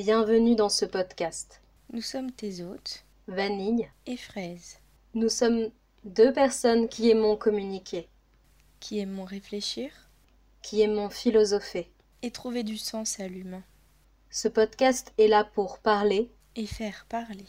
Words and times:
Bienvenue 0.00 0.54
dans 0.56 0.68
ce 0.68 0.84
podcast. 0.84 1.62
Nous 1.90 2.02
sommes 2.02 2.30
tes 2.30 2.62
hôtes. 2.62 3.06
Vanille, 3.28 3.88
et 4.04 4.18
Fraise, 4.18 4.76
nous 5.14 5.30
sommes 5.30 5.70
deux 6.04 6.34
personnes 6.34 6.86
qui 6.86 7.08
aimons 7.08 7.38
communiquer, 7.38 8.06
qui 8.78 8.98
aimons 8.98 9.24
réfléchir. 9.24 9.90
Qui 10.60 10.82
aimons 10.82 11.08
philosopher. 11.08 11.90
et 12.20 12.30
trouver 12.30 12.62
du 12.62 12.76
sens 12.76 13.20
à 13.20 13.26
l'humain, 13.26 13.64
Ce 14.28 14.48
podcast 14.48 15.14
est 15.16 15.28
là 15.28 15.44
pour 15.44 15.78
parler. 15.78 16.30
et 16.56 16.66
faire 16.66 17.06
parler, 17.08 17.46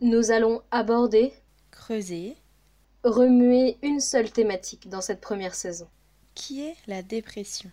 Nous 0.00 0.30
allons 0.30 0.62
aborder, 0.70 1.34
creuser, 1.70 2.34
remuer 3.04 3.76
une 3.82 4.00
seule 4.00 4.32
thématique 4.32 4.88
dans 4.88 5.02
cette 5.02 5.20
première 5.20 5.54
saison. 5.54 5.90
qui 6.34 6.62
est 6.62 6.76
la 6.86 7.02
dépression, 7.02 7.70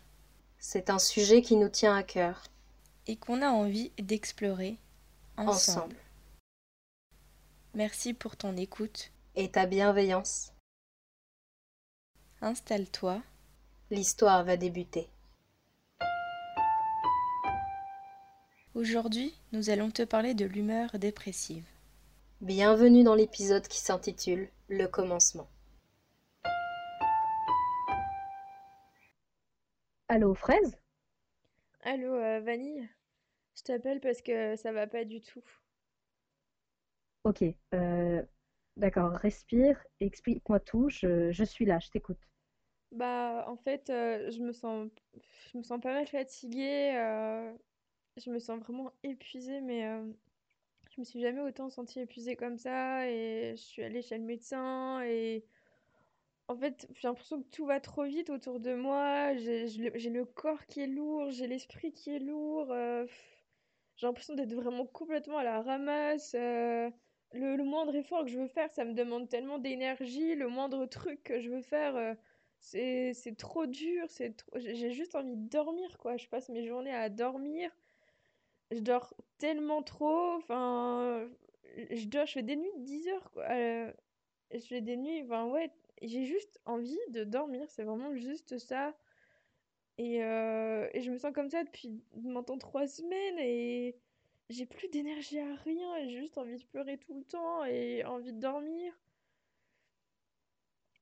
C'est 0.60 0.90
un 0.90 1.00
sujet 1.00 1.42
qui 1.42 1.56
nous 1.56 1.70
tient 1.70 1.96
à 1.96 2.04
cœur, 2.04 2.44
et 3.10 3.16
qu'on 3.16 3.42
a 3.42 3.50
envie 3.50 3.90
d'explorer 3.98 4.78
ensemble. 5.36 5.50
ensemble. 5.50 5.96
Merci 7.74 8.14
pour 8.14 8.38
ton 8.38 8.56
écoute. 8.56 9.12
Et 9.36 9.50
ta 9.50 9.66
bienveillance, 9.66 10.54
Installe-toi. 12.42 13.24
l'histoire 13.90 14.44
va 14.44 14.58
débuter. 14.58 15.10
Aujourd'hui, 18.76 19.34
nous 19.54 19.72
allons 19.72 19.90
te 19.90 20.04
parler 20.04 20.36
de 20.36 20.46
l'humeur 20.46 20.92
dépressive. 21.00 21.66
Bienvenue 22.42 23.04
dans 23.04 23.16
l'épisode 23.16 23.68
qui 23.68 23.80
s'intitule 23.80 24.50
Le 24.68 24.86
commencement. 24.86 25.50
Allô, 30.08 30.36
fraise? 30.36 30.78
Allô, 31.82 32.14
euh, 32.14 32.40
Vanille? 32.42 32.88
Je 33.60 33.64
t'appelle 33.64 34.00
parce 34.00 34.24
que 34.24 34.56
ça 34.56 34.72
va 34.72 34.88
pas 34.88 35.06
du 35.06 35.22
tout. 35.22 35.44
Ok, 37.24 37.44
euh, 37.74 38.22
d'accord, 38.78 39.12
respire, 39.14 39.82
explique-moi 40.02 40.60
tout, 40.60 40.90
je, 40.90 41.32
je 41.32 41.44
suis 41.46 41.66
là, 41.66 41.80
je 41.80 41.90
t'écoute. 41.90 42.20
Bah, 42.92 43.46
en 43.48 43.56
fait, 43.58 43.90
euh, 43.92 44.32
je 44.32 44.40
me 44.42 44.52
sens, 44.52 44.90
je 45.54 45.58
me 45.58 45.64
sens 45.64 45.80
pas 45.82 45.94
mal 45.94 46.08
fatiguée. 46.08 46.94
euh, 46.98 47.54
je 48.18 48.32
me 48.32 48.40
sens 48.40 48.60
vraiment 48.62 48.94
épuisée, 49.04 49.62
mais 49.62 49.88
euh, 49.88 50.04
je 50.96 51.02
me 51.02 51.06
suis 51.06 51.22
jamais 51.22 51.42
autant 51.42 51.70
sentie 51.70 52.00
épuisée 52.02 52.36
comme 52.38 52.58
ça. 52.58 53.10
Et 53.10 53.54
je 53.58 53.62
suis 53.64 53.84
allée 53.84 54.02
chez 54.04 54.18
le 54.20 54.26
médecin 54.26 55.02
et 55.04 55.46
en 56.50 56.58
fait, 56.58 56.88
j'ai 56.96 57.08
l'impression 57.08 57.42
que 57.42 57.48
tout 57.50 57.66
va 57.66 57.80
trop 57.80 58.04
vite 58.06 58.30
autour 58.30 58.60
de 58.60 58.74
moi. 58.76 59.36
J'ai 59.38 59.68
j'ai 59.68 59.90
le 59.90 59.98
j'ai 60.00 60.10
le 60.10 60.26
corps 60.26 60.66
qui 60.66 60.82
est 60.82 60.88
lourd, 60.88 61.30
j'ai 61.32 61.48
l'esprit 61.48 61.94
qui 61.94 62.12
est 62.16 62.20
lourd. 62.20 62.72
euh, 62.72 63.06
pff, 63.06 63.39
j'ai 64.00 64.08
l'impression 64.08 64.34
d'être 64.34 64.54
vraiment 64.54 64.86
complètement 64.86 65.40
à 65.40 65.44
la 65.44 65.62
ramasse. 65.62 66.34
euh, 66.36 66.90
le, 67.34 67.64
moindre 67.64 67.94
effort 67.96 68.24
que 68.24 68.32
je 68.32 68.40
veux 68.40 68.48
faire, 68.48 68.72
ça 68.72 68.86
me 68.86 68.94
demande 68.94 69.28
tellement 69.28 69.60
d'énergie. 69.60 70.36
Le 70.36 70.48
moindre 70.48 70.86
truc 70.86 71.22
que 71.24 71.42
je 71.42 71.50
veux 71.50 71.62
faire, 71.62 71.96
euh, 71.98 72.14
c'est 72.62 73.36
trop 73.38 73.66
dur. 73.66 74.06
C'est 74.10 74.34
j'ai 74.56 74.92
juste 74.92 75.16
envie 75.16 75.36
de 75.36 75.50
dormir, 75.50 75.98
quoi. 75.98 76.16
Je 76.16 76.28
passe 76.30 76.48
mes 76.50 76.66
journées 76.66 76.94
à 76.96 77.10
dormir. 77.10 77.70
Je 78.72 78.80
dors 78.80 79.14
tellement 79.38 79.84
trop. 79.84 80.36
Enfin, 80.38 81.28
je 81.92 82.06
dors, 82.08 82.26
je 82.26 82.34
fais 82.34 82.44
des 82.44 82.56
nuits 82.56 82.72
de 82.78 82.84
10 82.86 83.08
heures, 83.10 83.32
quoi. 83.32 83.44
euh, 83.52 83.92
je 84.54 84.60
fais 84.60 84.82
des 84.82 84.96
nuits, 84.98 85.24
enfin, 85.24 85.46
ouais, 85.48 85.72
j'ai 86.02 86.26
juste 86.26 86.62
envie 86.66 86.98
de 87.10 87.26
dormir. 87.26 87.70
C'est 87.70 87.84
vraiment 87.84 88.16
juste 88.16 88.58
ça. 88.60 88.94
Et, 90.00 90.24
euh, 90.24 90.88
et 90.94 91.02
je 91.02 91.12
me 91.12 91.18
sens 91.18 91.34
comme 91.34 91.50
ça 91.50 91.62
depuis 91.66 92.02
maintenant 92.16 92.58
trois 92.58 92.88
semaines 92.88 93.38
et 93.38 93.98
j'ai 94.50 94.66
plus 94.66 94.88
d'énergie 94.88 95.40
à 95.40 95.56
rien 95.56 96.08
j'ai 96.08 96.22
juste 96.22 96.38
envie 96.38 96.56
de 96.56 96.64
pleurer 96.64 96.98
tout 96.98 97.14
le 97.14 97.26
temps 97.26 97.66
et 97.66 98.06
envie 98.06 98.32
de 98.32 98.40
dormir. 98.40 98.98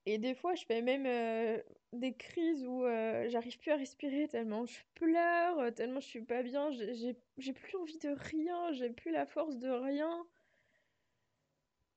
Et 0.08 0.18
des 0.18 0.34
fois, 0.34 0.56
je 0.56 0.66
fais 0.66 0.82
même 0.82 1.06
euh, 1.06 1.62
des 1.94 2.16
crises 2.16 2.66
où 2.66 2.86
euh, 2.86 3.30
j'arrive 3.30 3.60
plus 3.60 3.72
à 3.72 3.76
respirer 3.76 4.28
tellement 4.30 4.66
je 4.66 4.80
pleure, 4.96 5.72
tellement 5.76 6.00
je 6.00 6.08
suis 6.08 6.22
pas 6.22 6.42
bien. 6.42 6.72
J'ai 6.72 7.54
plus 7.54 7.78
envie 7.78 8.00
de 8.00 8.10
rien, 8.10 8.72
j'ai 8.72 8.90
plus 8.90 9.12
la 9.12 9.28
force 9.28 9.58
de 9.58 9.70
rien. 9.70 10.26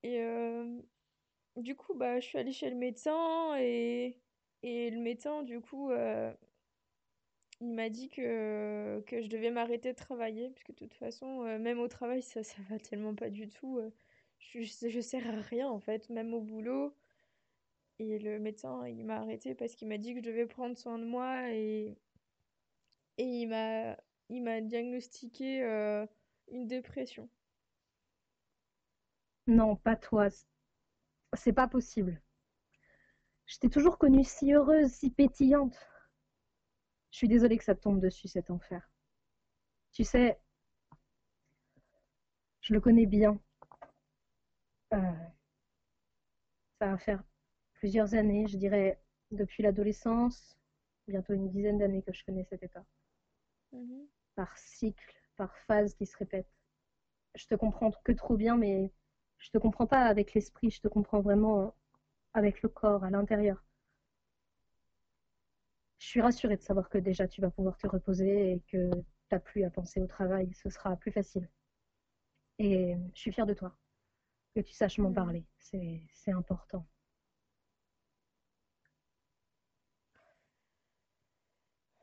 Et 0.03 0.21
du 1.55 1.75
coup, 1.75 1.95
bah, 1.95 2.19
je 2.19 2.27
suis 2.27 2.37
allée 2.37 2.51
chez 2.51 2.69
le 2.69 2.75
médecin 2.75 3.55
et, 3.57 4.19
et 4.61 4.91
le 4.91 4.99
médecin, 4.99 5.43
du 5.43 5.61
coup, 5.61 5.91
il 7.61 7.73
m'a 7.73 7.89
dit 7.89 8.09
que, 8.09 9.01
que 9.07 9.21
je 9.21 9.29
devais 9.29 9.51
m'arrêter 9.51 9.93
de 9.93 9.97
travailler, 9.97 10.49
parce 10.49 10.63
que 10.65 10.73
de 10.73 10.77
toute 10.79 10.93
façon, 10.95 11.43
euh, 11.45 11.57
même 11.59 11.79
au 11.79 11.87
travail, 11.87 12.21
ça, 12.21 12.43
ça 12.43 12.57
va 12.69 12.77
tellement 12.79 13.15
pas 13.15 13.29
du 13.29 13.47
tout. 13.49 13.77
euh, 13.79 13.89
je, 14.39 14.61
je, 14.63 14.89
je 14.89 14.99
sers 15.01 15.25
à 15.27 15.41
rien, 15.41 15.69
en 15.69 15.79
fait, 15.79 16.09
même 16.09 16.33
au 16.33 16.41
boulot. 16.41 16.93
Et 17.99 18.19
le 18.19 18.37
médecin, 18.37 18.85
il 18.85 19.05
m'a 19.05 19.19
arrêté 19.21 19.55
parce 19.55 19.75
qu'il 19.75 19.87
m'a 19.87 19.97
dit 19.97 20.11
que 20.13 20.19
je 20.19 20.25
devais 20.25 20.45
prendre 20.45 20.77
soin 20.77 20.99
de 20.99 21.05
moi 21.05 21.53
et, 21.53 21.95
il 23.17 23.47
m'a, 23.47 23.95
il 24.29 24.43
m'a 24.43 24.59
diagnostiqué 24.61 25.63
euh, 25.63 26.05
une 26.49 26.67
dépression. 26.67 27.29
Non, 29.45 29.75
pas 29.75 29.95
toi, 29.95 30.29
c'est 31.33 31.53
pas 31.53 31.67
possible. 31.67 32.21
Je 33.45 33.59
t'ai 33.59 33.69
toujours 33.69 33.99
connue 33.99 34.23
si 34.23 34.51
heureuse, 34.51 34.89
si 34.91 35.11
pétillante. 35.11 35.77
Je 37.11 37.17
suis 37.17 37.27
désolée 37.27 37.57
que 37.57 37.63
ça 37.63 37.75
tombe 37.75 37.99
dessus, 37.99 38.27
cet 38.27 38.49
enfer. 38.49 38.89
Tu 39.93 40.03
sais, 40.03 40.39
je 42.61 42.73
le 42.73 42.79
connais 42.81 43.05
bien. 43.05 43.39
Euh, 44.93 44.97
ça 46.79 46.87
va 46.87 46.97
faire 46.97 47.23
plusieurs 47.75 48.13
années, 48.13 48.47
je 48.47 48.57
dirais 48.57 48.99
depuis 49.31 49.63
l'adolescence, 49.63 50.57
bientôt 51.07 51.33
une 51.33 51.49
dizaine 51.49 51.77
d'années 51.77 52.01
que 52.01 52.13
je 52.13 52.23
connais 52.25 52.43
cet 52.49 52.63
état. 52.63 52.83
Mhm. 53.73 54.07
par 54.35 54.57
cycle, 54.57 55.15
par 55.37 55.55
phase 55.67 55.93
qui 55.95 56.05
se 56.05 56.17
répète. 56.17 56.47
Je 57.35 57.47
te 57.47 57.55
comprends 57.55 57.91
que 58.03 58.11
trop 58.13 58.37
bien, 58.37 58.57
mais 58.57 58.91
je 59.39 59.49
te 59.51 59.57
comprends 59.57 59.87
pas 59.87 60.03
avec 60.05 60.33
l'esprit, 60.33 60.71
je 60.71 60.81
te 60.81 60.87
comprends 60.89 61.21
vraiment 61.21 61.75
avec 62.33 62.61
le 62.63 62.69
corps, 62.69 63.03
à 63.03 63.09
l'intérieur. 63.11 63.63
Je 66.01 66.07
suis 66.07 66.19
rassurée 66.21 66.57
de 66.57 66.61
savoir 66.61 66.89
que 66.89 66.97
déjà 66.97 67.29
tu 67.29 67.39
vas 67.39 67.49
pouvoir 67.49 67.77
te 67.77 67.87
reposer 67.87 68.51
et 68.53 68.59
que 68.61 68.89
t'as 69.29 69.39
plus 69.39 69.63
à 69.63 69.69
penser 69.69 70.01
au 70.01 70.07
travail, 70.07 70.51
ce 70.53 70.69
sera 70.69 70.97
plus 70.97 71.11
facile. 71.13 71.49
Et 72.59 72.95
je 73.13 73.19
suis 73.19 73.31
fière 73.33 73.45
de 73.45 73.53
toi, 73.53 73.77
que 74.55 74.61
tu 74.61 74.73
saches 74.73 74.99
m'en 74.99 75.09
Mhm. 75.09 75.15
parler, 75.15 75.47
c'est 75.59 76.01
c'est 76.13 76.31
important. 76.31 76.87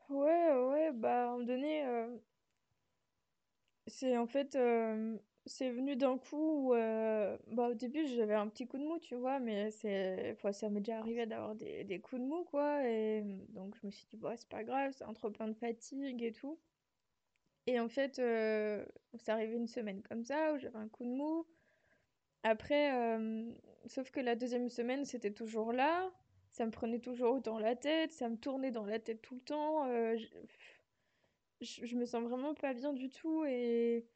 Ouais, 0.09 0.51
ouais, 0.69 0.91
bah, 0.93 1.23
à 1.23 1.27
un 1.29 1.31
moment 1.33 1.45
donné, 1.45 1.85
euh, 1.85 2.17
c'est 3.87 4.17
en 4.17 4.27
fait, 4.27 4.55
euh, 4.55 5.17
c'est 5.49 5.71
venu 5.71 5.95
d'un 5.97 6.17
coup 6.17 6.69
où, 6.69 6.73
euh, 6.75 7.37
bah, 7.47 7.69
au 7.69 7.73
début, 7.73 8.07
j'avais 8.07 8.35
un 8.35 8.47
petit 8.49 8.67
coup 8.67 8.77
de 8.77 8.83
mou, 8.85 8.99
tu 8.99 9.15
vois, 9.15 9.39
mais 9.39 9.71
c'est, 9.71 10.37
ça 10.53 10.69
m'est 10.69 10.79
déjà 10.81 10.99
arrivé 10.99 11.25
d'avoir 11.25 11.55
des, 11.55 11.83
des 11.83 11.99
coups 12.01 12.21
de 12.21 12.27
mou, 12.27 12.45
quoi, 12.45 12.87
et 12.87 13.23
donc 13.49 13.75
je 13.81 13.85
me 13.87 13.91
suis 13.91 14.05
dit, 14.07 14.17
bah, 14.17 14.35
c'est 14.37 14.49
pas 14.49 14.63
grave, 14.63 14.93
c'est 14.97 15.03
un 15.05 15.13
trop 15.13 15.31
plein 15.31 15.47
de 15.49 15.53
fatigue 15.55 16.23
et 16.23 16.31
tout. 16.31 16.59
Et 17.67 17.79
en 17.79 17.89
fait, 17.89 18.19
euh, 18.19 18.85
c'est 19.15 19.31
arrivé 19.31 19.55
une 19.55 19.67
semaine 19.67 20.01
comme 20.03 20.23
ça, 20.23 20.53
où 20.53 20.57
j'avais 20.59 20.77
un 20.77 20.87
coup 20.89 21.03
de 21.03 21.09
mou. 21.09 21.45
Après, 22.43 22.93
euh, 22.95 23.53
sauf 23.87 24.11
que 24.11 24.19
la 24.19 24.35
deuxième 24.35 24.69
semaine, 24.69 25.05
c'était 25.05 25.33
toujours 25.33 25.73
là. 25.73 26.11
Ça 26.51 26.65
me 26.65 26.71
prenait 26.71 26.99
toujours 26.99 27.41
dans 27.41 27.59
la 27.59 27.75
tête, 27.75 28.11
ça 28.13 28.29
me 28.29 28.37
tournait 28.37 28.71
dans 28.71 28.85
la 28.85 28.99
tête 28.99 29.21
tout 29.21 29.35
le 29.35 29.41
temps. 29.41 29.85
euh, 29.85 30.17
je, 30.17 30.27
je- 31.61 31.85
je 31.85 31.95
me 31.95 32.05
sens 32.05 32.23
vraiment 32.23 32.53
pas 32.53 32.73
bien 32.73 32.93
du 32.93 33.09
tout. 33.09 33.45
Et, 33.45 34.07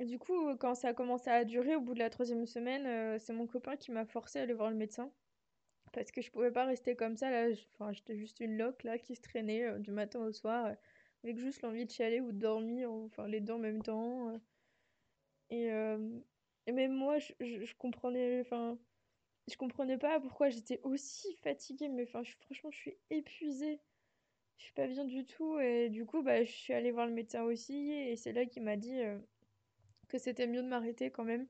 du 0.00 0.18
coup, 0.18 0.56
quand 0.56 0.74
ça 0.74 0.88
a 0.88 0.94
commencé 0.94 1.30
à 1.30 1.44
durer, 1.44 1.76
au 1.76 1.80
bout 1.80 1.94
de 1.94 1.98
la 2.00 2.10
troisième 2.10 2.46
semaine, 2.46 2.86
euh, 2.86 3.18
c'est 3.18 3.32
mon 3.32 3.46
copain 3.46 3.76
qui 3.76 3.90
m'a 3.92 4.04
forcé 4.04 4.38
à 4.38 4.42
aller 4.42 4.54
voir 4.54 4.70
le 4.70 4.76
médecin. 4.76 5.12
Parce 5.92 6.10
que 6.12 6.20
je 6.22 6.30
pouvais 6.30 6.50
pas 6.52 6.64
rester 6.64 6.96
comme 6.96 7.16
ça, 7.16 7.28
Enfin, 7.74 7.92
j'étais 7.92 8.16
juste 8.16 8.40
une 8.40 8.58
loque, 8.58 8.82
là, 8.84 8.98
qui 8.98 9.14
se 9.16 9.22
traînait 9.22 9.64
euh, 9.64 9.78
du 9.78 9.90
matin 9.92 10.20
au 10.20 10.32
soir, 10.32 10.66
euh, 10.66 10.74
avec 11.24 11.38
juste 11.38 11.62
l'envie 11.62 11.86
de 11.86 11.90
chialer 11.90 12.20
ou 12.20 12.32
de 12.32 12.38
dormir, 12.38 12.90
enfin, 12.92 13.26
les 13.28 13.40
deux 13.40 13.54
en 13.54 13.58
même 13.58 13.82
temps. 13.82 14.30
euh. 14.30 14.38
Et, 15.50 15.70
euh, 15.72 16.20
et 16.66 16.72
même 16.72 16.92
moi, 16.92 17.18
je, 17.18 17.74
comprenais, 17.76 18.40
enfin, 18.40 18.78
je 19.50 19.56
comprenais 19.56 19.98
pas 19.98 20.20
pourquoi 20.20 20.50
j'étais 20.50 20.80
aussi 20.84 21.34
fatiguée, 21.36 21.88
mais 21.88 22.04
enfin, 22.04 22.22
franchement, 22.42 22.70
je 22.70 22.78
suis 22.78 22.98
épuisée. 23.10 23.80
Je 24.58 24.64
suis 24.64 24.74
pas 24.74 24.86
bien 24.88 25.04
du 25.04 25.26
tout. 25.26 25.58
Et 25.60 25.90
du 25.90 26.06
coup, 26.06 26.22
bah, 26.22 26.44
je 26.44 26.50
suis 26.52 26.72
allée 26.74 26.90
voir 26.92 27.06
le 27.06 27.12
médecin 27.12 27.44
aussi. 27.44 27.92
Et 27.92 28.16
c'est 28.16 28.32
là 28.32 28.46
qu'il 28.46 28.62
m'a 28.64 28.76
dit 28.76 29.00
euh, 29.02 29.18
que 30.14 30.20
c'était 30.20 30.46
mieux 30.46 30.62
de 30.62 30.68
m'arrêter 30.68 31.10
quand 31.10 31.24
même. 31.24 31.48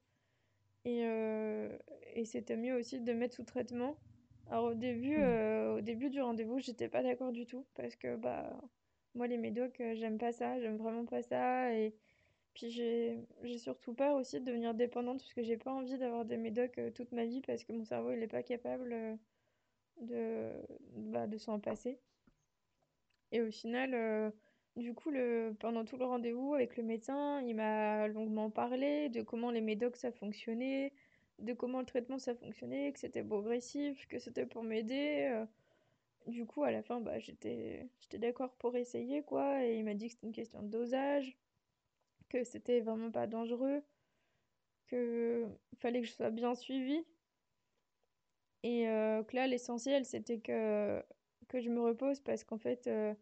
Et, 0.86 1.04
euh, 1.04 1.78
et 2.14 2.24
c'était 2.24 2.56
mieux 2.56 2.74
aussi 2.76 3.00
de 3.00 3.12
me 3.12 3.18
mettre 3.18 3.34
sous 3.36 3.44
traitement. 3.44 3.98
Alors 4.46 4.66
au 4.66 4.74
début, 4.74 5.16
Mm. 5.16 5.20
euh, 5.20 5.76
au 5.76 5.80
début 5.82 6.08
du 6.10 6.20
rendez-vous, 6.22 6.58
j'étais 6.60 6.88
pas 6.88 7.02
d'accord 7.02 7.32
du 7.32 7.46
tout. 7.46 7.66
Parce 7.74 7.96
que 7.96 8.16
bah, 8.16 8.50
moi, 9.14 9.26
les 9.26 9.36
médocs, 9.38 9.80
euh, 9.80 9.94
j'aime 9.96 10.18
pas 10.18 10.32
ça. 10.32 10.58
J'aime 10.60 10.76
vraiment 10.78 11.04
pas 11.04 11.22
ça. 11.22 11.74
Et, 11.74 11.94
Puis 12.54 12.70
j'ai 12.70 13.18
j'ai 13.44 13.58
surtout 13.58 13.94
peur 13.94 14.16
aussi 14.16 14.40
de 14.40 14.44
devenir 14.46 14.74
dépendante 14.74 15.18
parce 15.20 15.34
que 15.34 15.42
j'ai 15.42 15.58
pas 15.58 15.72
envie 15.72 15.98
d'avoir 15.98 16.24
des 16.24 16.36
médocs 16.38 16.80
toute 16.94 17.12
ma 17.12 17.26
vie 17.26 17.42
parce 17.42 17.64
que 17.64 17.72
mon 17.72 17.84
cerveau 17.84 18.12
il 18.12 18.22
est 18.22 18.28
pas 18.28 18.42
capable 18.44 19.18
de 20.00 20.52
bah, 20.96 21.26
de 21.26 21.38
s'en 21.38 21.60
passer. 21.60 21.98
Et 23.32 23.42
au 23.42 23.50
final, 23.50 24.32
du 24.76 24.94
coup, 24.94 25.10
le, 25.10 25.54
pendant 25.60 25.84
tout 25.84 25.96
le 25.96 26.04
rendez-vous 26.04 26.54
avec 26.54 26.76
le 26.76 26.82
médecin, 26.82 27.40
il 27.42 27.54
m'a 27.56 28.08
longuement 28.08 28.50
parlé 28.50 29.08
de 29.08 29.22
comment 29.22 29.50
les 29.50 29.60
médocs 29.60 29.96
ça 29.96 30.10
fonctionnait, 30.12 30.92
de 31.38 31.52
comment 31.52 31.80
le 31.80 31.86
traitement 31.86 32.18
ça 32.18 32.34
fonctionnait, 32.34 32.92
que 32.92 32.98
c'était 32.98 33.22
progressif, 33.24 34.06
que 34.08 34.18
c'était 34.18 34.46
pour 34.46 34.62
m'aider. 34.64 35.28
euh. 35.32 35.46
Du 36.26 36.46
coup, 36.46 36.64
à 36.64 36.70
la 36.72 36.82
fin, 36.82 37.00
bah, 37.00 37.18
j'étais 37.18 37.88
d'accord 38.14 38.54
pour 38.56 38.76
essayer, 38.76 39.22
quoi. 39.22 39.64
Et 39.64 39.78
il 39.78 39.84
m'a 39.84 39.94
dit 39.94 40.06
que 40.08 40.12
c'était 40.14 40.26
une 40.28 40.32
question 40.34 40.62
de 40.62 40.68
dosage, 40.68 41.36
que 42.28 42.44
c'était 42.44 42.80
vraiment 42.80 43.10
pas 43.10 43.26
dangereux, 43.26 43.82
que 44.86 45.46
fallait 45.78 46.00
que 46.00 46.06
je 46.06 46.12
sois 46.12 46.30
bien 46.30 46.54
suivie. 46.54 47.04
Et 48.62 48.88
euh, 48.88 49.22
que 49.22 49.36
là, 49.36 49.46
l'essentiel, 49.46 50.04
c'était 50.04 50.40
que, 50.40 51.02
que 51.48 51.60
je 51.60 51.68
me 51.70 51.80
repose 51.80 52.20
parce 52.20 52.44
qu'en 52.44 52.58
fait, 52.58 52.86
euh, 52.86 53.14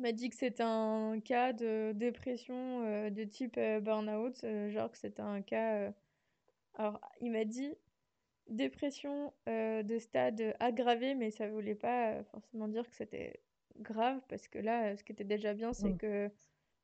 m'a 0.00 0.12
dit 0.12 0.30
que 0.30 0.36
c'était 0.36 0.62
un 0.62 1.20
cas 1.20 1.52
de 1.52 1.92
dépression 1.94 2.84
euh, 2.84 3.10
de 3.10 3.24
type 3.24 3.56
euh, 3.58 3.80
burn-out, 3.80 4.42
euh, 4.44 4.70
genre 4.70 4.90
que 4.90 4.98
c'était 4.98 5.22
un 5.22 5.42
cas... 5.42 5.92
Alors, 6.74 7.00
il 7.20 7.30
m'a 7.32 7.44
dit 7.44 7.74
dépression 8.48 9.32
de 9.46 9.98
stade 9.98 10.56
aggravé, 10.58 11.14
mais 11.14 11.30
ça 11.30 11.48
voulait 11.48 11.74
pas 11.74 12.24
forcément 12.24 12.66
dire 12.66 12.88
que 12.88 12.96
c'était 12.96 13.40
grave, 13.78 14.20
parce 14.28 14.48
que 14.48 14.58
là, 14.58 14.96
ce 14.96 15.04
qui 15.04 15.12
était 15.12 15.24
déjà 15.24 15.52
bien, 15.52 15.74
c'est 15.74 15.94
que 15.96 16.30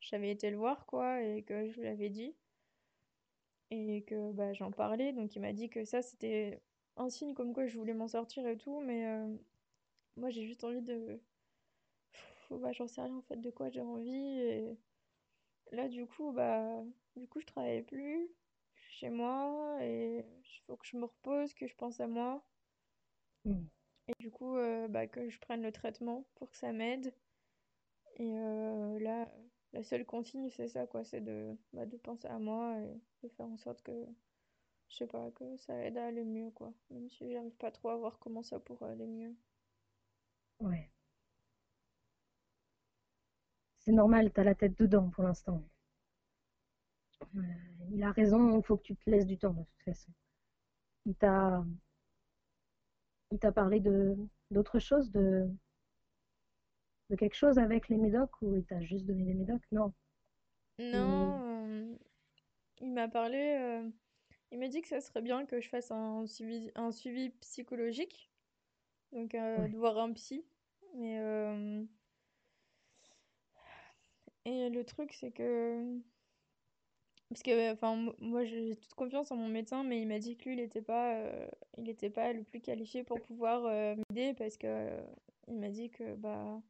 j'avais 0.00 0.30
été 0.30 0.50
le 0.50 0.58
voir, 0.58 0.84
quoi, 0.86 1.22
et 1.22 1.42
que 1.42 1.70
je 1.70 1.80
lui 1.80 1.88
avais 1.88 2.10
dit, 2.10 2.34
et 3.70 4.02
que 4.02 4.30
bah, 4.32 4.52
j'en 4.52 4.70
parlais, 4.70 5.12
donc 5.14 5.34
il 5.34 5.40
m'a 5.40 5.54
dit 5.54 5.70
que 5.70 5.84
ça, 5.86 6.02
c'était 6.02 6.60
un 6.98 7.08
signe 7.08 7.32
comme 7.34 7.54
quoi 7.54 7.66
je 7.66 7.78
voulais 7.78 7.94
m'en 7.94 8.08
sortir 8.08 8.46
et 8.46 8.58
tout, 8.58 8.80
mais 8.80 9.06
moi, 10.18 10.28
j'ai 10.28 10.44
juste 10.46 10.64
envie 10.64 10.82
de... 10.82 11.18
Bah, 12.50 12.72
j'en 12.72 12.88
sais 12.88 13.02
rien, 13.02 13.16
en 13.16 13.22
fait, 13.22 13.36
de 13.40 13.50
quoi 13.50 13.68
j'ai 13.70 13.80
envie, 13.80 14.40
et 14.40 14.78
là, 15.72 15.88
du 15.88 16.06
coup, 16.06 16.32
bah, 16.32 16.82
du 17.16 17.26
coup, 17.28 17.40
je 17.40 17.46
travaillais 17.46 17.82
plus, 17.82 18.28
je 18.74 18.82
suis 18.82 18.92
chez 19.00 19.10
moi, 19.10 19.78
et 19.82 20.18
il 20.18 20.60
faut 20.66 20.76
que 20.76 20.86
je 20.86 20.96
me 20.96 21.04
repose, 21.04 21.54
que 21.54 21.66
je 21.66 21.74
pense 21.76 22.00
à 22.00 22.06
moi. 22.06 22.42
Mm. 23.44 23.66
Et 24.08 24.14
du 24.20 24.30
coup, 24.30 24.56
euh, 24.56 24.88
bah, 24.88 25.06
que 25.06 25.28
je 25.28 25.38
prenne 25.38 25.62
le 25.62 25.72
traitement 25.72 26.26
pour 26.36 26.50
que 26.50 26.56
ça 26.56 26.72
m'aide. 26.72 27.12
Et 28.16 28.38
euh, 28.38 28.98
là, 29.00 29.30
la 29.72 29.82
seule 29.82 30.04
consigne, 30.06 30.50
c'est 30.50 30.68
ça, 30.68 30.86
quoi, 30.86 31.04
c'est 31.04 31.20
de, 31.20 31.56
bah, 31.72 31.86
de 31.86 31.96
penser 31.96 32.28
à 32.28 32.38
moi 32.38 32.78
et 32.80 33.00
de 33.22 33.28
faire 33.28 33.46
en 33.46 33.58
sorte 33.58 33.82
que, 33.82 33.92
je 34.88 34.96
sais 34.96 35.06
pas, 35.06 35.30
que 35.32 35.56
ça 35.58 35.74
aide 35.84 35.98
à 35.98 36.06
aller 36.06 36.24
mieux, 36.24 36.50
quoi. 36.50 36.72
Même 36.90 37.08
si 37.10 37.30
j'arrive 37.30 37.56
pas 37.56 37.70
trop 37.70 37.90
à 37.90 37.96
voir 37.96 38.18
comment 38.18 38.42
ça 38.42 38.58
pourrait 38.58 38.90
aller 38.90 39.06
mieux. 39.06 39.34
Ouais. 40.60 40.90
C'est 43.88 43.92
normal, 43.94 44.30
t'as 44.32 44.44
la 44.44 44.54
tête 44.54 44.78
dedans 44.78 45.08
pour 45.10 45.24
l'instant. 45.24 45.64
Euh, 47.36 47.40
il 47.92 48.02
a 48.02 48.12
raison, 48.12 48.58
il 48.58 48.62
faut 48.64 48.76
que 48.76 48.82
tu 48.82 48.96
te 48.96 49.08
laisses 49.10 49.26
du 49.26 49.38
temps 49.38 49.52
de 49.54 49.62
toute 49.62 49.84
façon. 49.84 50.12
Il 51.06 51.14
t'a, 51.16 51.64
il 53.32 53.38
t'a 53.38 53.52
parlé 53.52 53.80
de 53.80 54.16
d'autre 54.50 54.78
chose, 54.78 55.10
de, 55.12 55.48
de 57.10 57.16
quelque 57.16 57.34
chose 57.34 57.58
avec 57.58 57.90
les 57.90 57.98
médocs 57.98 58.40
ou 58.40 58.56
il 58.56 58.64
t'a 58.64 58.80
juste 58.80 59.04
donné 59.04 59.22
des 59.24 59.34
médocs? 59.34 59.60
Non. 59.72 59.92
Non, 60.78 61.40
euh, 61.44 61.96
il 62.80 62.92
m'a 62.92 63.08
parlé, 63.08 63.38
euh, 63.60 63.90
il 64.52 64.58
m'a 64.58 64.68
dit 64.68 64.82
que 64.82 64.88
ça 64.88 65.00
serait 65.00 65.22
bien 65.22 65.46
que 65.46 65.60
je 65.60 65.68
fasse 65.68 65.90
un 65.92 66.26
suivi, 66.26 66.70
un 66.76 66.92
suivi 66.92 67.30
psychologique, 67.30 68.30
donc 69.12 69.34
euh, 69.34 69.62
Ouais. 69.62 69.68
de 69.68 69.76
voir 69.78 69.98
un 69.98 70.12
psy. 70.14 70.46
Mais 70.96 71.20
euh, 71.20 71.84
et 74.48 74.70
le 74.70 74.84
truc, 74.84 75.12
c'est 75.12 75.30
que 75.32 76.00
Parce 77.28 77.42
que, 77.42 77.72
enfin, 77.72 77.94
mo- 77.96 78.14
moi 78.20 78.44
j'ai 78.44 78.76
toute 78.76 78.94
confiance 78.94 79.30
en 79.30 79.36
mon 79.36 79.48
médecin, 79.48 79.84
mais 79.84 80.00
il 80.00 80.08
m'a 80.08 80.18
dit 80.18 80.36
que 80.36 80.44
lui, 80.48 80.52
il 80.56 80.62
n'était 80.62 80.80
pas, 80.82 81.14
euh, 81.16 81.48
pas 82.14 82.32
le 82.32 82.42
plus 82.44 82.60
qualifié 82.60 83.04
pour 83.04 83.20
pouvoir 83.20 83.66
euh, 83.66 83.94
m'aider 84.10 84.34
parce 84.34 84.56
que 84.56 84.66
euh, 84.66 85.06
il 85.48 85.58
m'a 85.58 85.68
dit 85.70 85.90
que 85.90 86.14
bah 86.14 86.62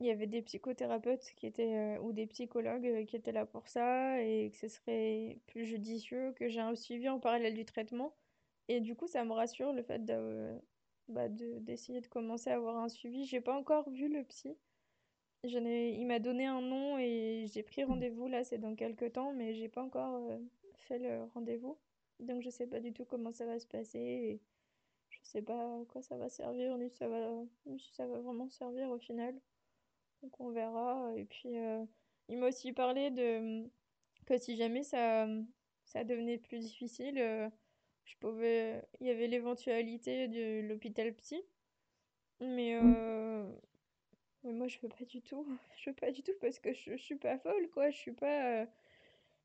il 0.00 0.06
y 0.06 0.10
avait 0.10 0.26
des 0.26 0.42
psychothérapeutes 0.42 1.32
qui 1.36 1.46
étaient 1.46 1.96
euh, 1.96 2.00
ou 2.02 2.12
des 2.12 2.26
psychologues 2.26 2.86
euh, 2.86 3.04
qui 3.06 3.16
étaient 3.16 3.32
là 3.32 3.46
pour 3.46 3.68
ça 3.68 4.20
et 4.22 4.50
que 4.50 4.56
ce 4.58 4.68
serait 4.68 5.40
plus 5.46 5.64
judicieux 5.64 6.32
que 6.34 6.48
j'ai 6.48 6.60
un 6.60 6.74
suivi 6.74 7.08
en 7.08 7.20
parallèle 7.20 7.54
du 7.54 7.64
traitement. 7.64 8.16
Et 8.68 8.80
du 8.80 8.96
coup, 8.96 9.06
ça 9.06 9.24
me 9.24 9.32
rassure 9.32 9.72
le 9.72 9.82
fait 9.82 10.04
bah, 11.08 11.28
de- 11.28 11.58
d'essayer 11.60 12.00
de 12.00 12.08
commencer 12.08 12.50
à 12.50 12.56
avoir 12.56 12.76
un 12.78 12.88
suivi. 12.88 13.24
J'ai 13.24 13.40
pas 13.40 13.56
encore 13.56 13.88
vu 13.90 14.08
le 14.08 14.24
psy. 14.24 14.58
J'en 15.44 15.64
ai... 15.64 15.90
Il 15.98 16.06
m'a 16.06 16.18
donné 16.20 16.46
un 16.46 16.60
nom 16.60 16.98
et 16.98 17.46
j'ai 17.52 17.62
pris 17.62 17.82
rendez-vous 17.84 18.28
là, 18.28 18.44
c'est 18.44 18.58
dans 18.58 18.74
quelques 18.76 19.12
temps, 19.12 19.32
mais 19.32 19.54
j'ai 19.54 19.68
pas 19.68 19.82
encore 19.82 20.30
euh, 20.30 20.38
fait 20.76 20.98
le 20.98 21.24
rendez-vous. 21.34 21.76
Donc 22.20 22.42
je 22.42 22.50
sais 22.50 22.66
pas 22.66 22.80
du 22.80 22.92
tout 22.92 23.04
comment 23.04 23.32
ça 23.32 23.46
va 23.46 23.58
se 23.58 23.66
passer 23.66 23.98
et 23.98 24.40
je 25.10 25.18
sais 25.24 25.42
pas 25.42 25.80
à 25.80 25.84
quoi 25.88 26.02
ça 26.02 26.16
va 26.16 26.28
servir, 26.28 26.76
ni 26.78 26.88
si 26.90 26.96
ça 26.96 27.08
va, 27.08 27.44
ni 27.66 27.78
si 27.80 27.92
ça 27.94 28.06
va 28.06 28.20
vraiment 28.20 28.48
servir 28.48 28.88
au 28.90 28.98
final. 28.98 29.34
Donc 30.22 30.38
on 30.40 30.50
verra. 30.50 31.12
Et 31.16 31.24
puis 31.24 31.58
euh, 31.58 31.84
il 32.28 32.38
m'a 32.38 32.48
aussi 32.48 32.72
parlé 32.72 33.10
de 33.10 33.64
que 34.26 34.38
si 34.38 34.56
jamais 34.56 34.84
ça, 34.84 35.26
ça 35.84 36.04
devenait 36.04 36.38
plus 36.38 36.60
difficile, 36.60 37.18
euh, 37.18 37.48
je 38.04 38.16
pouvais... 38.18 38.84
il 39.00 39.06
y 39.08 39.10
avait 39.10 39.26
l'éventualité 39.28 40.28
de 40.28 40.60
l'hôpital 40.68 41.12
psy. 41.14 41.42
Mais 42.40 42.78
Mm. 42.80 42.94
euh, 42.96 43.52
mais 44.44 44.52
moi, 44.52 44.68
je 44.68 44.78
veux 44.80 44.88
pas 44.88 45.04
du 45.04 45.22
tout. 45.22 45.46
Je 45.76 45.90
veux 45.90 45.96
pas 45.96 46.10
du 46.12 46.22
tout 46.22 46.32
parce 46.40 46.58
que 46.60 46.72
je, 46.72 46.92
je 46.92 47.02
suis 47.02 47.16
pas 47.16 47.38
folle, 47.38 47.68
quoi. 47.70 47.90
Je 47.90 47.96
suis 47.96 48.12
pas, 48.12 48.62
euh, 48.62 48.66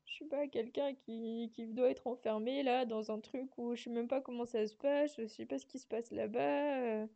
je 0.06 0.12
suis 0.14 0.26
pas 0.26 0.46
quelqu'un 0.48 0.94
qui, 0.94 1.50
qui 1.54 1.66
doit 1.68 1.90
être 1.90 2.06
enfermé 2.08 2.62
là 2.64 2.86
dans 2.86 3.10
un 3.12 3.20
truc 3.20 3.56
où 3.58 3.74
je 3.76 3.84
sais 3.84 3.90
même 3.90 4.08
pas 4.08 4.20
comment 4.22 4.46
ça 4.46 4.66
se 4.66 4.76
passe, 4.76 5.16
je 5.20 5.26
sais 5.26 5.46
pas 5.46 5.58
ce 5.58 5.66
qui 5.66 5.78
se 5.80 5.86
passe 5.88 6.10
là-bas. 6.12 6.82
euh. 7.04 7.06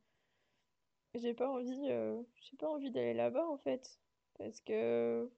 J'ai 1.14 1.32
pas 1.34 1.48
envie, 1.48 1.88
euh, 1.90 2.22
j'ai 2.42 2.56
pas 2.58 2.68
envie 2.68 2.90
d'aller 2.90 3.14
là-bas 3.14 3.46
en 3.48 3.56
fait. 3.58 3.98
Parce 4.38 4.60
que 4.60 5.30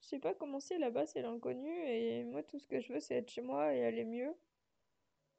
je 0.00 0.06
sais 0.08 0.18
pas 0.20 0.34
comment 0.34 0.60
c'est 0.60 0.78
là-bas, 0.78 1.06
c'est 1.06 1.22
l'inconnu. 1.22 1.70
Et 1.86 2.24
moi, 2.24 2.42
tout 2.44 2.58
ce 2.58 2.66
que 2.68 2.80
je 2.80 2.92
veux, 2.92 3.00
c'est 3.00 3.16
être 3.16 3.30
chez 3.30 3.42
moi 3.42 3.74
et 3.74 3.84
aller 3.84 4.04
mieux. 4.04 4.34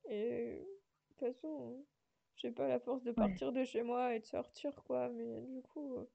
Et 0.10 0.60
de 0.60 0.68
toute 1.10 1.20
façon, 1.34 1.84
j'ai 2.36 2.51
pas 2.51 2.68
la 2.68 2.80
force 2.80 3.04
de 3.04 3.12
partir 3.12 3.51
de 3.51 3.63
chez 3.63 3.82
moi 3.84 4.13
et 4.15 4.20
de 4.20 4.25
sortir, 4.25 4.84
quoi. 4.84 5.10
Mais 5.10 5.42
du 5.42 5.62
coup. 5.63 5.96
euh, 5.98 6.06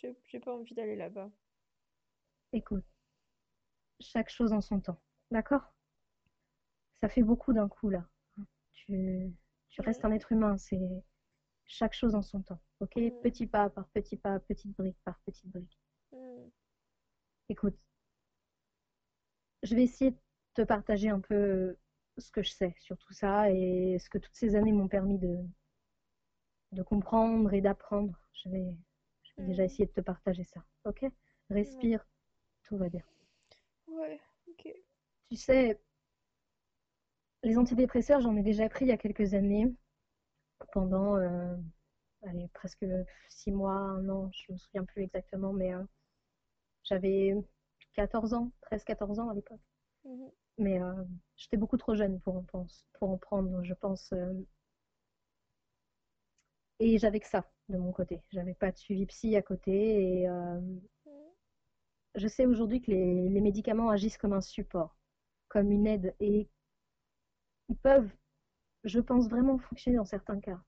j'ai 0.00 0.16
j'ai 0.26 0.40
pas 0.40 0.54
envie 0.54 0.74
d'aller 0.74 0.96
là-bas. 0.96 1.30
Écoute, 2.52 2.84
chaque 4.00 4.30
chose 4.30 4.52
en 4.52 4.60
son 4.62 4.80
temps. 4.80 5.00
D'accord? 5.30 5.74
Ça 7.00 7.08
fait 7.08 7.22
beaucoup 7.22 7.52
d'un 7.52 7.68
coup 7.68 7.88
là. 7.90 8.04
Tu, 8.72 9.32
tu 9.70 9.80
restes 9.82 10.04
un 10.04 10.12
être 10.12 10.32
humain, 10.32 10.56
c'est 10.58 10.80
chaque 11.66 11.94
chose 11.94 12.14
en 12.14 12.22
son 12.22 12.42
temps. 12.42 12.60
Ok? 12.80 12.96
Mm. 12.96 13.10
Petit 13.22 13.46
pas 13.46 13.70
par 13.70 13.88
petit 13.88 14.16
pas, 14.16 14.40
petite 14.40 14.76
brique 14.76 14.98
par 15.04 15.18
petite 15.26 15.48
brique. 15.50 15.78
Mm. 16.12 16.48
Écoute, 17.48 17.76
je 19.62 19.74
vais 19.74 19.82
essayer 19.84 20.12
de 20.12 20.18
te 20.54 20.62
partager 20.62 21.08
un 21.10 21.20
peu 21.20 21.76
ce 22.18 22.30
que 22.30 22.42
je 22.42 22.50
sais 22.50 22.74
sur 22.78 22.96
tout 22.98 23.12
ça 23.12 23.50
et 23.50 23.98
ce 23.98 24.08
que 24.08 24.18
toutes 24.18 24.34
ces 24.34 24.54
années 24.56 24.72
m'ont 24.72 24.88
permis 24.88 25.18
de, 25.18 25.36
de 26.72 26.82
comprendre 26.84 27.52
et 27.52 27.60
d'apprendre. 27.60 28.16
Je 28.32 28.48
vais, 28.50 28.74
je 29.38 29.42
vais 29.42 29.48
déjà 29.48 29.62
Mm. 29.62 29.66
essayer 29.66 29.86
de 29.86 29.92
te 29.92 30.00
partager 30.00 30.44
ça. 30.44 30.62
Ok? 30.84 31.04
Respire, 31.50 32.06
tout 32.64 32.76
va 32.78 32.88
bien. 32.90 33.02
Ouais, 33.88 34.20
ok. 34.48 34.68
Tu 35.30 35.36
sais, 35.36 35.78
les 37.42 37.56
antidépresseurs, 37.56 38.20
j'en 38.20 38.36
ai 38.36 38.42
déjà 38.42 38.68
pris 38.68 38.84
il 38.84 38.88
y 38.88 38.92
a 38.92 38.98
quelques 38.98 39.32
années, 39.32 39.74
pendant 40.72 41.16
euh, 41.16 41.56
allez, 42.24 42.48
presque 42.54 42.86
six 43.28 43.52
mois, 43.52 43.74
un 43.74 44.08
an, 44.10 44.30
je 44.32 44.52
me 44.52 44.58
souviens 44.58 44.84
plus 44.84 45.02
exactement, 45.02 45.52
mais 45.52 45.74
euh, 45.74 45.82
j'avais 46.84 47.34
14 47.94 48.32
ans, 48.34 48.50
13-14 48.62 49.18
ans 49.18 49.28
à 49.28 49.34
l'époque. 49.34 49.60
Mhm. 50.04 50.30
Mais 50.58 50.80
euh, 50.82 51.04
j'étais 51.36 51.56
beaucoup 51.56 51.78
trop 51.78 51.94
jeune 51.94 52.20
pour 52.20 52.36
en, 52.36 52.42
pense- 52.44 52.86
pour 52.94 53.10
en 53.10 53.18
prendre, 53.18 53.62
je 53.64 53.74
pense. 53.74 54.12
Et 56.80 56.98
j'avais 56.98 57.20
que 57.20 57.26
ça 57.28 57.44
de 57.68 57.76
mon 57.76 57.92
côté. 57.92 58.22
J'avais 58.30 58.54
pas 58.54 58.70
de 58.72 58.78
suivi 58.78 59.06
psy 59.06 59.36
à 59.36 59.42
côté. 59.42 60.20
Et 60.20 60.28
euh, 60.28 60.60
Mm. 61.06 61.32
je 62.16 62.26
sais 62.26 62.46
aujourd'hui 62.46 62.80
que 62.82 62.90
les, 62.90 63.28
les 63.28 63.40
médicaments 63.40 63.90
agissent 63.90 64.18
comme 64.18 64.32
un 64.32 64.40
support, 64.40 64.96
comme 65.48 65.70
une 65.70 65.86
aide. 65.86 66.14
Et 66.20 66.48
ils 67.68 67.76
peuvent, 67.76 68.10
je 68.84 69.00
pense, 69.00 69.28
vraiment 69.28 69.58
fonctionner 69.58 69.98
dans 69.98 70.04
certains 70.06 70.40
cas. 70.40 70.60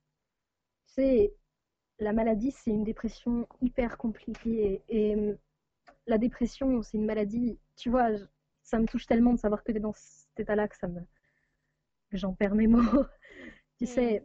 Tu 0.89 0.95
sais, 0.95 1.35
la 2.01 2.13
maladie, 2.13 2.53
c'est 2.53 2.71
une 2.73 2.85
dépression 2.85 3.49
hyper 3.63 3.99
compliquée. 3.99 4.83
Et 4.89 5.17
la 6.07 6.19
dépression, 6.19 6.83
c'est 6.83 6.99
une 6.99 7.07
maladie. 7.07 7.59
Tu 7.77 7.91
vois, 7.91 8.09
ça 8.65 8.79
me 8.81 8.87
touche 8.87 9.07
tellement 9.07 9.35
de 9.35 9.41
savoir 9.41 9.65
que 9.65 9.73
tu 9.73 9.79
es 9.79 9.83
dans 9.83 9.95
cet 9.95 10.41
état-là 10.41 10.69
que 10.69 10.77
ça 10.79 10.89
me. 10.89 11.01
J'en 12.13 12.35
perds 12.35 12.55
mes 12.55 12.67
mots. 12.67 12.81
tu 13.79 13.87
sais, 13.87 14.25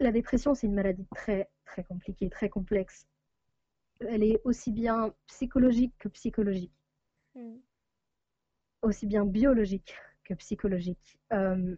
la 0.00 0.12
dépression, 0.12 0.54
c'est 0.54 0.66
une 0.66 0.74
maladie 0.74 1.06
très, 1.14 1.48
très 1.64 1.84
compliquée, 1.84 2.28
très 2.30 2.48
complexe. 2.48 3.06
Elle 4.00 4.22
est 4.22 4.40
aussi 4.44 4.72
bien 4.72 5.14
psychologique 5.26 5.94
que 5.98 6.08
psychologique. 6.08 6.72
Mm. 7.34 7.56
Aussi 8.82 9.06
bien 9.06 9.24
biologique 9.24 9.94
que 10.24 10.34
psychologique. 10.34 11.18
Euh, 11.32 11.76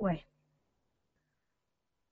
ouais. 0.00 0.24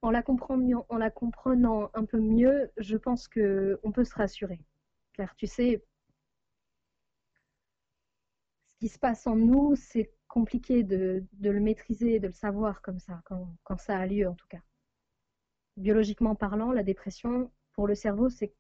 En 0.01 0.11
la, 0.11 0.23
comprenant, 0.23 0.87
en 0.89 0.97
la 0.97 1.11
comprenant 1.11 1.91
un 1.95 2.05
peu 2.05 2.21
mieux, 2.21 2.71
je 2.77 2.97
pense 2.97 3.27
qu'on 3.27 3.93
peut 3.93 4.05
se 4.05 4.15
rassurer. 4.15 4.61
Car 5.15 5.35
tu 5.35 5.49
sais, 5.49 5.83
qui 8.79 8.89
se 8.89 8.99
passe 8.99 9.27
en 9.27 9.37
nous, 9.37 9.75
c'est 9.77 10.13
compliqué 10.29 10.85
de, 10.85 11.25
le 11.41 11.61
maîtriser, 11.61 12.21
de 12.21 12.29
le 12.29 12.33
savoir 12.33 12.83
comme 12.83 12.99
ça, 12.99 13.21
quand, 13.25 13.57
quand 13.65 13.79
ça 13.79 13.99
a 13.99 14.07
lieu 14.07 14.29
en 14.29 14.35
tout 14.35 14.47
cas. 14.49 14.63
Biologiquement 15.77 16.35
parlant, 16.35 16.73
la 16.73 16.83
dépression, 16.83 17.51
pour 17.73 17.87
le 17.87 17.95
cerveau, 17.95 18.29
c'est 18.29 18.55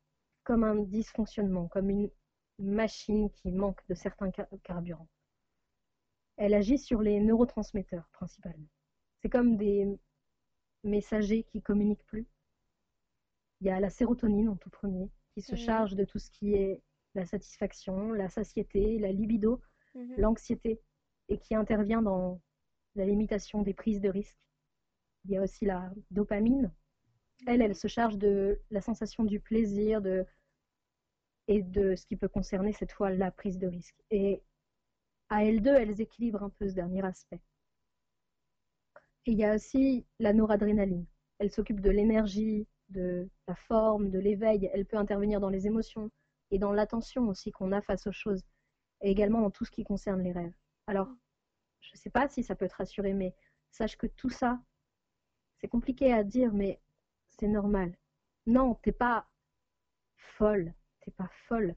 comme 0.45 0.65
un 0.65 0.77
dysfonctionnement, 0.77 1.69
comme 1.69 1.91
une 1.91 2.11
machine 2.59 3.31
qui 3.31 3.53
manque 3.53 3.81
de 3.89 3.95
certains 3.95 4.31
carburants. 4.63 5.09
Elle 6.37 6.55
agit 6.55 6.79
sur 6.79 7.03
les 7.03 7.21
neurotransmetteurs 7.21 8.09
principalement. 8.13 8.69
C'est 9.21 9.29
comme 9.29 9.57
des 9.57 9.99
messagers 10.85 11.43
qui 11.45 11.61
communiquent 11.63 12.07
plus. 12.07 12.27
Il 13.61 13.67
y 13.67 13.71
a 13.71 13.81
la 13.81 13.91
sérotonine 13.91 14.49
en 14.49 14.57
tout 14.57 14.71
premier, 14.71 15.11
qui 15.35 15.43
se 15.43 15.57
charge 15.57 15.95
de 15.95 16.05
tout 16.05 16.19
ce 16.19 16.31
qui 16.31 16.55
est 16.55 16.81
la 17.15 17.27
satisfaction, 17.27 18.13
la 18.13 18.29
satiété, 18.29 18.99
la 18.99 19.11
libido, 19.11 19.61
mhm. 19.95 20.15
l'anxiété, 20.17 20.81
et 21.29 21.39
qui 21.39 21.55
intervient 21.55 22.03
dans 22.03 22.41
la 22.95 23.05
limitation 23.05 23.63
des 23.63 23.75
prises 23.75 24.01
de 24.01 24.09
risques. 24.09 24.39
Il 25.25 25.33
y 25.33 25.37
a 25.37 25.43
aussi 25.43 25.65
la 25.65 25.91
dopamine. 26.11 26.73
Elle, 27.47 27.63
elle 27.63 27.77
se 27.77 27.89
charge 27.89 28.17
de 28.19 28.61
la 28.71 28.81
sensation 28.81 29.25
du 29.25 29.41
plaisir 29.41 30.01
de... 30.01 30.27
et 31.47 31.63
de 31.63 31.95
ce 31.95 32.07
qui 32.07 32.17
peut 32.17 32.29
concerner 32.29 32.73
cette 32.73 32.93
fois 32.93 33.11
la 33.11 33.31
prise 33.31 33.59
de 33.59 33.67
risque. 33.67 33.97
Et 34.11 34.43
à 35.29 35.45
L2, 35.45 35.69
elles 35.69 36.01
équilibrent 36.01 36.43
un 36.43 36.51
peu 36.51 36.69
ce 36.69 36.75
dernier 36.75 37.05
aspect. 37.05 37.41
Et 39.27 39.33
il 39.33 39.39
y 39.39 39.45
a 39.45 39.55
aussi 39.55 40.07
la 40.19 40.33
noradrénaline. 40.33 41.07
Elle 41.39 41.51
s'occupe 41.51 41.81
de 41.81 41.91
l'énergie, 41.91 42.67
de 42.89 43.29
la 43.47 43.55
forme, 43.55 44.11
de 44.11 44.19
l'éveil. 44.19 44.71
Elle 44.73 44.87
peut 44.87 44.97
intervenir 44.97 45.41
dans 45.41 45.51
les 45.51 45.67
émotions 45.67 46.11
et 46.51 46.59
dans 46.59 46.73
l'attention 46.73 47.29
aussi 47.29 47.51
qu'on 47.51 47.73
a 47.73 47.83
face 47.83 48.07
aux 48.07 48.13
choses. 48.13 48.43
Et 49.01 49.11
également 49.11 49.41
dans 49.41 49.51
tout 49.51 49.65
ce 49.65 49.71
qui 49.71 49.85
concerne 49.85 50.23
les 50.23 50.33
rêves. 50.33 50.53
Alors, 50.87 51.09
je 51.81 51.91
ne 51.95 51.99
sais 51.99 52.11
pas 52.11 52.29
si 52.29 52.43
ça 52.43 52.55
peut 52.55 52.69
te 52.69 52.75
rassurer, 52.75 53.15
mais 53.15 53.35
sache 53.71 53.97
que 53.97 54.07
tout 54.07 54.31
ça, 54.31 54.61
c'est 55.59 55.69
compliqué 55.69 56.13
à 56.13 56.25
dire, 56.25 56.53
mais 56.53 56.81
c'est 57.29 57.49
normal. 57.49 57.97
Non, 58.47 58.75
t'es 58.77 58.93
pas 58.93 59.29
folle. 60.17 60.75
T'es 61.01 61.11
pas 61.13 61.29
folle. 61.47 61.77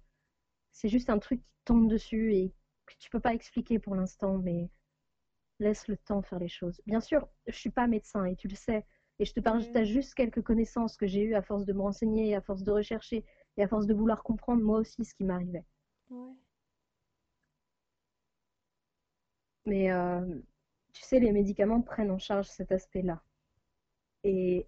C'est 0.71 0.89
juste 0.89 1.09
un 1.09 1.19
truc 1.19 1.41
qui 1.41 1.53
tombe 1.65 1.89
dessus 1.89 2.33
et 2.33 2.53
que 2.85 2.93
tu 2.99 3.09
peux 3.09 3.19
pas 3.19 3.33
expliquer 3.33 3.79
pour 3.79 3.95
l'instant, 3.95 4.37
mais 4.37 4.69
laisse 5.59 5.87
le 5.87 5.97
temps 5.97 6.21
faire 6.21 6.39
les 6.39 6.47
choses. 6.47 6.81
Bien 6.85 7.01
sûr, 7.01 7.27
je 7.47 7.55
suis 7.55 7.69
pas 7.69 7.87
médecin 7.87 8.25
et 8.25 8.35
tu 8.35 8.47
le 8.47 8.55
sais. 8.55 8.85
Et 9.19 9.25
je 9.25 9.33
te 9.33 9.39
partage 9.39 9.87
juste 9.87 10.15
quelques 10.15 10.41
connaissances 10.41 10.97
que 10.97 11.05
j'ai 11.05 11.21
eues 11.21 11.35
à 11.35 11.43
force 11.43 11.65
de 11.65 11.73
me 11.73 11.81
renseigner, 11.81 12.35
à 12.35 12.41
force 12.41 12.63
de 12.63 12.71
rechercher 12.71 13.23
et 13.57 13.63
à 13.63 13.67
force 13.67 13.85
de 13.85 13.93
vouloir 13.93 14.23
comprendre 14.23 14.63
moi 14.63 14.79
aussi 14.79 15.05
ce 15.05 15.13
qui 15.13 15.23
m'arrivait. 15.23 15.65
Mais 19.71 19.89
euh, 19.89 20.19
tu 20.91 21.01
sais, 21.01 21.21
les 21.21 21.31
médicaments 21.31 21.81
prennent 21.81 22.11
en 22.11 22.17
charge 22.17 22.49
cet 22.49 22.73
aspect-là 22.73 23.23
et 24.25 24.67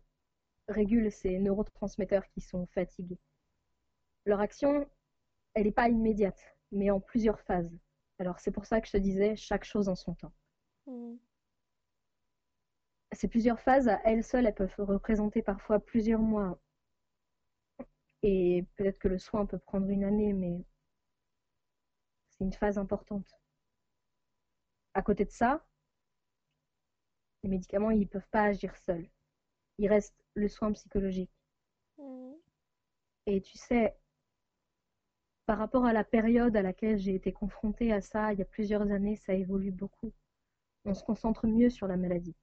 régulent 0.70 1.12
ces 1.12 1.40
neurotransmetteurs 1.40 2.26
qui 2.30 2.40
sont 2.40 2.68
fatigués. 2.68 3.20
Leur 4.26 4.40
action, 4.40 4.90
elle 5.56 5.66
n'est 5.66 5.74
pas 5.74 5.90
immédiate, 5.90 6.42
mais 6.72 6.90
en 6.90 7.02
plusieurs 7.02 7.42
phases. 7.42 7.78
Alors 8.18 8.40
c'est 8.40 8.52
pour 8.52 8.66
ça 8.66 8.80
que 8.80 8.88
je 8.88 8.94
te 8.94 8.98
disais 8.98 9.36
chaque 9.36 9.66
chose 9.66 9.90
en 9.90 9.96
son 9.96 10.16
temps. 10.16 10.32
Mm. 10.86 11.16
Ces 13.12 13.28
plusieurs 13.28 13.60
phases, 13.60 13.90
à 13.90 14.00
elles 14.06 14.24
seules, 14.24 14.46
elles 14.46 14.56
peuvent 14.56 14.74
représenter 14.78 15.42
parfois 15.42 15.82
plusieurs 15.82 16.22
mois. 16.22 16.62
Et 18.22 18.66
peut-être 18.78 19.00
que 19.00 19.10
le 19.10 19.18
soin 19.18 19.46
peut 19.46 19.60
prendre 19.60 19.90
une 19.90 20.06
année, 20.06 20.32
mais 20.32 20.64
c'est 22.30 22.46
une 22.46 22.54
phase 22.54 22.78
importante. 22.78 23.43
À 24.94 25.02
côté 25.02 25.26
de 25.26 25.32
ça, 25.32 25.66
les 27.44 27.50
médicaments, 27.50 27.92
ils 27.92 28.02
ne 28.02 28.06
peuvent 28.06 28.30
pas 28.30 28.44
agir 28.44 28.76
seuls. 28.78 29.08
Il 29.78 29.88
reste 29.90 30.16
le 30.36 30.48
soin 30.48 30.72
psychologique. 30.72 31.32
Mm. 31.98 32.34
Et 33.26 33.42
tu 33.42 33.58
sais, 33.58 33.96
par 35.46 35.58
rapport 35.58 35.86
à 35.86 35.94
la 35.94 36.04
période 36.04 36.56
à 36.56 36.62
laquelle 36.62 36.98
j'ai 36.98 37.16
été 37.16 37.32
confrontée 37.32 37.92
à 37.92 38.02
ça, 38.02 38.34
il 38.34 38.40
y 38.40 38.42
a 38.42 38.46
plusieurs 38.46 38.90
années, 38.92 39.16
ça 39.16 39.34
évolue 39.34 39.72
beaucoup. 39.72 40.14
On 40.86 40.94
se 40.94 41.04
concentre 41.04 41.48
mieux 41.48 41.70
sur 41.70 41.88
la 41.88 41.98
maladie. 41.98 42.36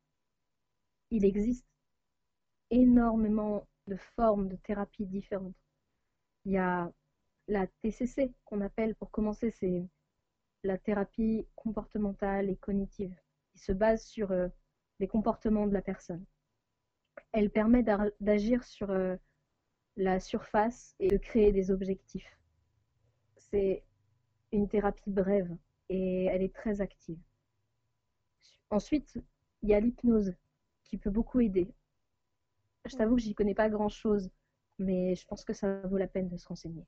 Il 1.11 1.25
existe 1.25 1.67
énormément 2.71 3.67
de 3.87 3.97
formes 3.97 4.49
de 4.49 4.57
thérapie 4.57 5.07
différentes. 5.07 5.57
Il 6.45 6.53
y 6.53 6.59
a 6.59 6.93
la 7.49 7.67
TCC 7.67 8.33
qu'on 8.45 8.61
appelle, 8.61 8.95
pour 8.95 9.11
commencer, 9.11 9.51
c'est 9.51 9.89
la 10.63 10.79
thérapie 10.79 11.47
comportementale 11.55 12.51
et 12.51 12.57
cognitive, 12.57 13.15
qui 13.53 13.59
se 13.59 13.73
base 13.73 14.05
sur 14.05 14.31
euh, 14.33 14.49
les 14.99 15.09
comportements 15.09 15.67
de 15.67 15.73
la 15.73 15.83
personne. 15.83 16.25
Elle 17.33 17.51
permet 17.51 17.85
d'agir 18.21 18.65
sur 18.65 18.91
euh, 18.91 19.17
la 19.97 20.21
surface 20.21 20.95
et 20.99 21.09
de 21.09 21.17
créer 21.17 21.53
des 21.53 21.71
objectifs. 21.71 22.39
C'est 23.37 23.83
une 24.53 24.69
thérapie 24.69 25.11
brève 25.11 25.57
et 25.89 26.25
elle 26.27 26.43
est 26.43 26.55
très 26.55 26.81
active. 26.81 27.19
Ensuite, 28.71 29.19
il 29.63 29.71
y 29.71 29.75
a 29.75 29.81
l'hypnose 29.81 30.35
qui 30.85 30.97
peut 30.99 31.11
beaucoup 31.11 31.41
aider. 31.41 31.69
Je 32.85 32.97
t'avoue 32.97 33.17
que 33.17 33.23
j'y 33.23 33.35
connais 33.35 33.55
pas 33.55 33.69
grand 33.69 33.89
chose, 33.89 34.31
mais 34.79 35.15
je 35.15 35.27
pense 35.27 35.45
que 35.45 35.53
ça 35.53 35.81
vaut 35.83 35.99
la 35.99 36.07
peine 36.07 36.29
de 36.29 36.37
se 36.37 36.47
renseigner. 36.49 36.87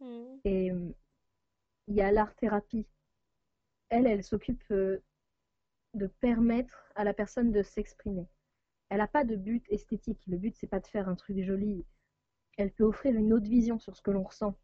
Mm. 0.00 0.40
Et 0.44 0.70
euh, 0.70 0.94
il 1.88 1.94
y 1.94 2.00
a 2.00 2.12
l'art-thérapie 2.12 2.86
elle, 3.90 4.06
elle 4.06 4.24
s'occupe 4.24 4.64
euh, 4.70 5.02
de 5.94 6.06
permettre 6.06 6.90
à 6.94 7.04
la 7.04 7.12
personne 7.12 7.52
de 7.52 7.62
s'exprimer. 7.62 8.26
Elle 8.88 8.98
n'a 8.98 9.08
pas 9.08 9.24
de 9.24 9.36
but 9.36 9.64
esthétique. 9.68 10.22
Le 10.26 10.38
but, 10.38 10.56
c'est 10.56 10.66
pas 10.66 10.80
de 10.80 10.86
faire 10.86 11.08
un 11.08 11.14
truc 11.16 11.40
joli. 11.42 11.84
Elle 12.56 12.72
peut 12.72 12.84
offrir 12.84 13.14
une 13.14 13.32
autre 13.32 13.48
vision 13.48 13.78
sur 13.78 13.96
ce 13.96 14.02
que 14.02 14.10
l'on 14.10 14.22
ressent, 14.22 14.56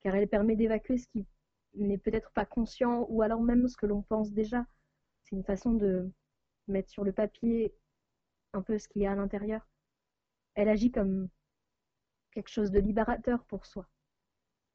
car 0.00 0.14
elle 0.14 0.28
permet 0.28 0.56
d'évacuer 0.56 0.98
ce 0.98 1.06
qui 1.08 1.26
n'est 1.74 1.98
peut-être 1.98 2.30
pas 2.32 2.46
conscient 2.46 3.06
ou 3.08 3.22
alors 3.22 3.42
même 3.42 3.68
ce 3.68 3.76
que 3.76 3.86
l'on 3.86 4.02
pense 4.02 4.32
déjà. 4.32 4.66
C'est 5.24 5.36
une 5.36 5.44
façon 5.44 5.72
de 5.72 6.10
mettre 6.66 6.90
sur 6.90 7.04
le 7.04 7.12
papier 7.12 7.74
un 8.52 8.62
peu 8.62 8.78
ce 8.78 8.88
qu'il 8.88 9.02
y 9.02 9.06
a 9.06 9.12
à 9.12 9.16
l'intérieur. 9.16 9.66
Elle 10.54 10.68
agit 10.68 10.90
comme 10.90 11.28
quelque 12.32 12.50
chose 12.50 12.70
de 12.70 12.80
libérateur 12.80 13.44
pour 13.44 13.66
soi. 13.66 13.88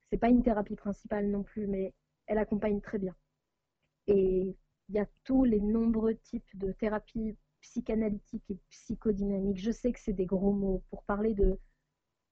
C'est 0.10 0.18
pas 0.18 0.30
une 0.30 0.44
thérapie 0.44 0.76
principale 0.76 1.28
non 1.30 1.44
plus, 1.44 1.68
mais 1.68 1.94
elle 2.28 2.38
accompagne 2.38 2.82
très 2.82 3.00
bien. 3.00 3.16
Et 4.08 4.56
il 4.90 4.96
y 4.96 5.00
a 5.00 5.08
tous 5.24 5.44
les 5.44 5.62
nombreux 5.62 6.16
types 6.16 6.58
de 6.58 6.72
thérapies 6.72 7.38
psychanalytiques 7.62 8.50
et 8.50 8.58
psychodynamiques. 8.70 9.60
Je 9.60 9.72
sais 9.72 9.92
que 9.92 10.00
c'est 10.00 10.14
des 10.14 10.26
gros 10.26 10.52
mots 10.52 10.84
pour 10.90 11.04
parler 11.04 11.34
de 11.34 11.60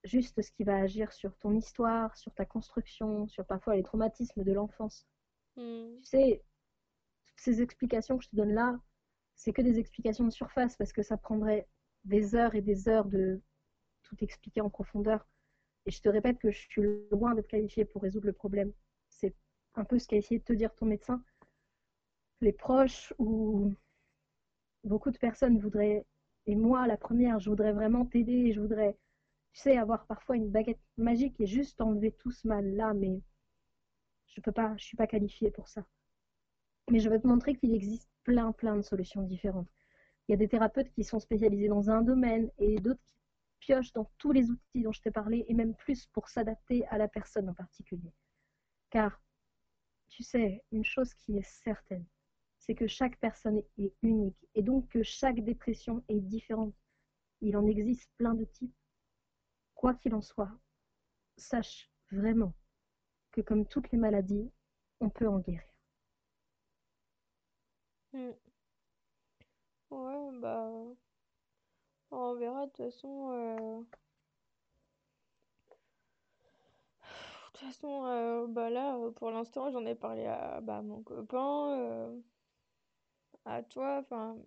juste 0.03 0.41
ce 0.41 0.51
qui 0.51 0.63
va 0.63 0.77
agir 0.77 1.11
sur 1.13 1.37
ton 1.37 1.55
histoire, 1.55 2.15
sur 2.17 2.33
ta 2.33 2.45
construction, 2.45 3.27
sur 3.27 3.45
parfois 3.45 3.75
les 3.75 3.83
traumatismes 3.83 4.43
de 4.43 4.51
l'enfance. 4.51 5.07
Hmm. 5.55 5.97
Tu 6.01 6.09
sais, 6.09 6.43
toutes 7.27 7.39
ces 7.39 7.61
explications 7.61 8.17
que 8.17 8.23
je 8.23 8.29
te 8.29 8.35
donne 8.35 8.53
là, 8.53 8.79
c'est 9.35 9.53
que 9.53 9.61
des 9.61 9.79
explications 9.79 10.25
de 10.25 10.31
surface 10.31 10.75
parce 10.75 10.93
que 10.93 11.03
ça 11.03 11.17
prendrait 11.17 11.67
des 12.03 12.35
heures 12.35 12.55
et 12.55 12.61
des 12.61 12.87
heures 12.87 13.05
de 13.05 13.41
tout 14.03 14.17
expliquer 14.21 14.61
en 14.61 14.69
profondeur. 14.69 15.27
Et 15.85 15.91
je 15.91 16.01
te 16.01 16.09
répète 16.09 16.39
que 16.39 16.51
je 16.51 16.59
suis 16.59 16.81
loin 17.11 17.33
d'être 17.33 17.47
qualifiée 17.47 17.85
pour 17.85 18.01
résoudre 18.01 18.27
le 18.27 18.33
problème. 18.33 18.71
C'est 19.09 19.35
un 19.75 19.85
peu 19.85 19.97
ce 19.97 20.07
qu'a 20.07 20.17
essayé 20.17 20.39
de 20.39 20.45
te 20.45 20.53
dire 20.53 20.75
ton 20.75 20.85
médecin 20.85 21.23
les 22.41 22.53
proches 22.53 23.13
ou 23.19 23.73
beaucoup 24.83 25.11
de 25.11 25.17
personnes 25.17 25.59
voudraient, 25.59 26.05
et 26.47 26.55
moi 26.55 26.87
la 26.87 26.97
première, 26.97 27.39
je 27.39 27.49
voudrais 27.49 27.73
vraiment 27.73 28.05
t'aider, 28.05 28.51
je 28.51 28.59
voudrais, 28.59 28.97
tu 29.53 29.61
sais, 29.61 29.77
avoir 29.77 30.05
parfois 30.05 30.35
une 30.35 30.49
baguette 30.49 30.79
magique 30.97 31.39
et 31.39 31.45
juste 31.45 31.81
enlever 31.81 32.11
tout 32.13 32.31
ce 32.31 32.47
mal-là, 32.47 32.93
mais 32.93 33.21
je 34.27 34.41
peux 34.41 34.51
pas, 34.51 34.75
je 34.77 34.85
suis 34.85 34.97
pas 34.97 35.07
qualifiée 35.07 35.51
pour 35.51 35.67
ça. 35.67 35.85
Mais 36.89 36.99
je 36.99 37.09
vais 37.09 37.19
te 37.19 37.27
montrer 37.27 37.55
qu'il 37.55 37.73
existe 37.73 38.09
plein, 38.23 38.51
plein 38.51 38.75
de 38.75 38.81
solutions 38.81 39.21
différentes. 39.21 39.69
Il 40.27 40.31
y 40.31 40.35
a 40.35 40.37
des 40.37 40.47
thérapeutes 40.47 40.91
qui 40.91 41.03
sont 41.03 41.19
spécialisés 41.19 41.67
dans 41.67 41.89
un 41.89 42.01
domaine 42.01 42.49
et 42.57 42.75
d'autres 42.77 43.01
pioche 43.61 43.93
dans 43.93 44.11
tous 44.17 44.31
les 44.31 44.49
outils 44.49 44.81
dont 44.81 44.91
je 44.91 45.01
t'ai 45.01 45.11
parlé 45.11 45.45
et 45.47 45.53
même 45.53 45.75
plus 45.75 46.07
pour 46.07 46.27
s'adapter 46.27 46.85
à 46.87 46.97
la 46.97 47.07
personne 47.07 47.47
en 47.47 47.53
particulier. 47.53 48.11
Car, 48.89 49.21
tu 50.09 50.23
sais, 50.23 50.63
une 50.71 50.83
chose 50.83 51.13
qui 51.13 51.37
est 51.37 51.47
certaine, 51.47 52.05
c'est 52.61 52.75
que 52.75 52.87
chaque 52.87 53.19
personne 53.19 53.57
est 53.77 53.93
unique 54.03 54.47
et 54.55 54.63
donc 54.63 54.87
que 54.89 55.03
chaque 55.03 55.41
dépression 55.43 56.05
est 56.09 56.21
différente. 56.21 56.75
Il 57.41 57.57
en 57.57 57.67
existe 57.67 58.09
plein 58.17 58.35
de 58.35 58.45
types. 58.45 58.75
Quoi 59.75 59.95
qu'il 59.95 60.15
en 60.15 60.21
soit, 60.21 60.49
sache 61.37 61.91
vraiment 62.11 62.53
que 63.31 63.41
comme 63.41 63.67
toutes 63.67 63.91
les 63.91 63.97
maladies, 63.99 64.51
on 65.01 65.09
peut 65.09 65.27
en 65.27 65.39
guérir. 65.39 65.63
Hmm. 68.13 68.31
Ouais, 69.91 70.31
bah, 70.41 70.71
on 72.11 72.35
verra 72.35 72.67
de 72.67 72.71
toute 72.71 72.85
façon. 72.85 73.31
euh, 73.31 73.81
De 77.53 77.59
toute 77.59 77.67
façon, 77.67 78.05
euh, 78.05 78.47
bah 78.47 78.69
là, 78.69 78.97
pour 79.15 79.31
l'instant, 79.31 79.71
j'en 79.71 79.85
ai 79.85 79.95
parlé 79.95 80.25
à 80.25 80.61
bah, 80.61 80.81
mon 80.81 81.01
copain, 81.03 81.77
euh, 81.79 82.19
à 83.45 83.61
toi, 83.63 83.99
enfin, 84.01 84.37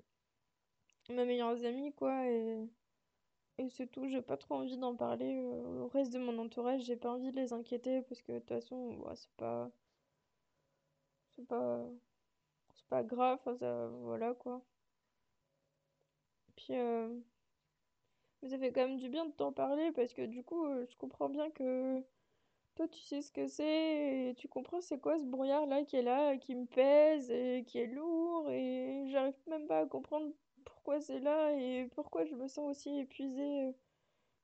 mes 1.08 1.24
meilleurs 1.24 1.64
amis, 1.64 1.94
quoi, 1.94 2.26
et, 2.28 2.58
et 3.58 3.68
c'est 3.70 3.88
tout. 3.88 4.08
J'ai 4.08 4.22
pas 4.22 4.36
trop 4.36 4.54
envie 4.56 4.78
d'en 4.78 4.96
parler 4.96 5.36
euh, 5.36 5.80
au 5.82 5.88
reste 5.88 6.12
de 6.12 6.18
mon 6.20 6.38
entourage. 6.38 6.82
J'ai 6.84 6.96
pas 6.96 7.10
envie 7.12 7.32
de 7.32 7.36
les 7.36 7.52
inquiéter 7.52 8.02
parce 8.02 8.22
que 8.22 8.32
de 8.32 8.38
toute 8.38 8.48
façon, 8.48 9.04
c'est 9.16 9.32
pas, 9.36 9.70
c'est 11.36 11.46
pas, 11.46 11.84
c'est 12.74 12.86
pas 12.88 13.04
grave, 13.04 13.40
ça, 13.58 13.88
voilà, 13.88 14.34
quoi. 14.34 14.64
Puis, 16.56 16.74
euh, 16.76 17.20
mais 18.42 18.48
ça 18.48 18.58
fait 18.58 18.72
quand 18.72 18.86
même 18.86 18.96
du 18.98 19.08
bien 19.08 19.26
de 19.26 19.32
t'en 19.32 19.52
parler 19.52 19.90
parce 19.92 20.12
que 20.14 20.22
du 20.26 20.42
coup, 20.44 20.64
euh, 20.66 20.86
je 20.88 20.96
comprends 20.96 21.28
bien 21.28 21.50
que 21.50 22.00
toi, 22.74 22.88
tu 22.88 23.00
sais 23.00 23.22
ce 23.22 23.30
que 23.32 23.46
c'est 23.46 24.34
tu 24.36 24.48
comprends 24.48 24.80
c'est 24.80 24.98
quoi 24.98 25.18
ce 25.18 25.24
brouillard-là 25.24 25.84
qui 25.84 25.96
est 25.96 26.02
là, 26.02 26.36
qui 26.36 26.54
me 26.56 26.66
pèse 26.66 27.30
et 27.30 27.64
qui 27.66 27.78
est 27.78 27.86
lourd 27.86 28.50
et 28.50 29.06
j'arrive 29.10 29.34
même 29.48 29.66
pas 29.66 29.80
à 29.80 29.86
comprendre 29.86 30.32
pourquoi 30.64 31.00
c'est 31.00 31.20
là 31.20 31.52
et 31.52 31.88
pourquoi 31.94 32.24
je 32.24 32.34
me 32.34 32.48
sens 32.48 32.70
aussi 32.70 32.98
épuisée 32.98 33.66
euh, 33.66 33.72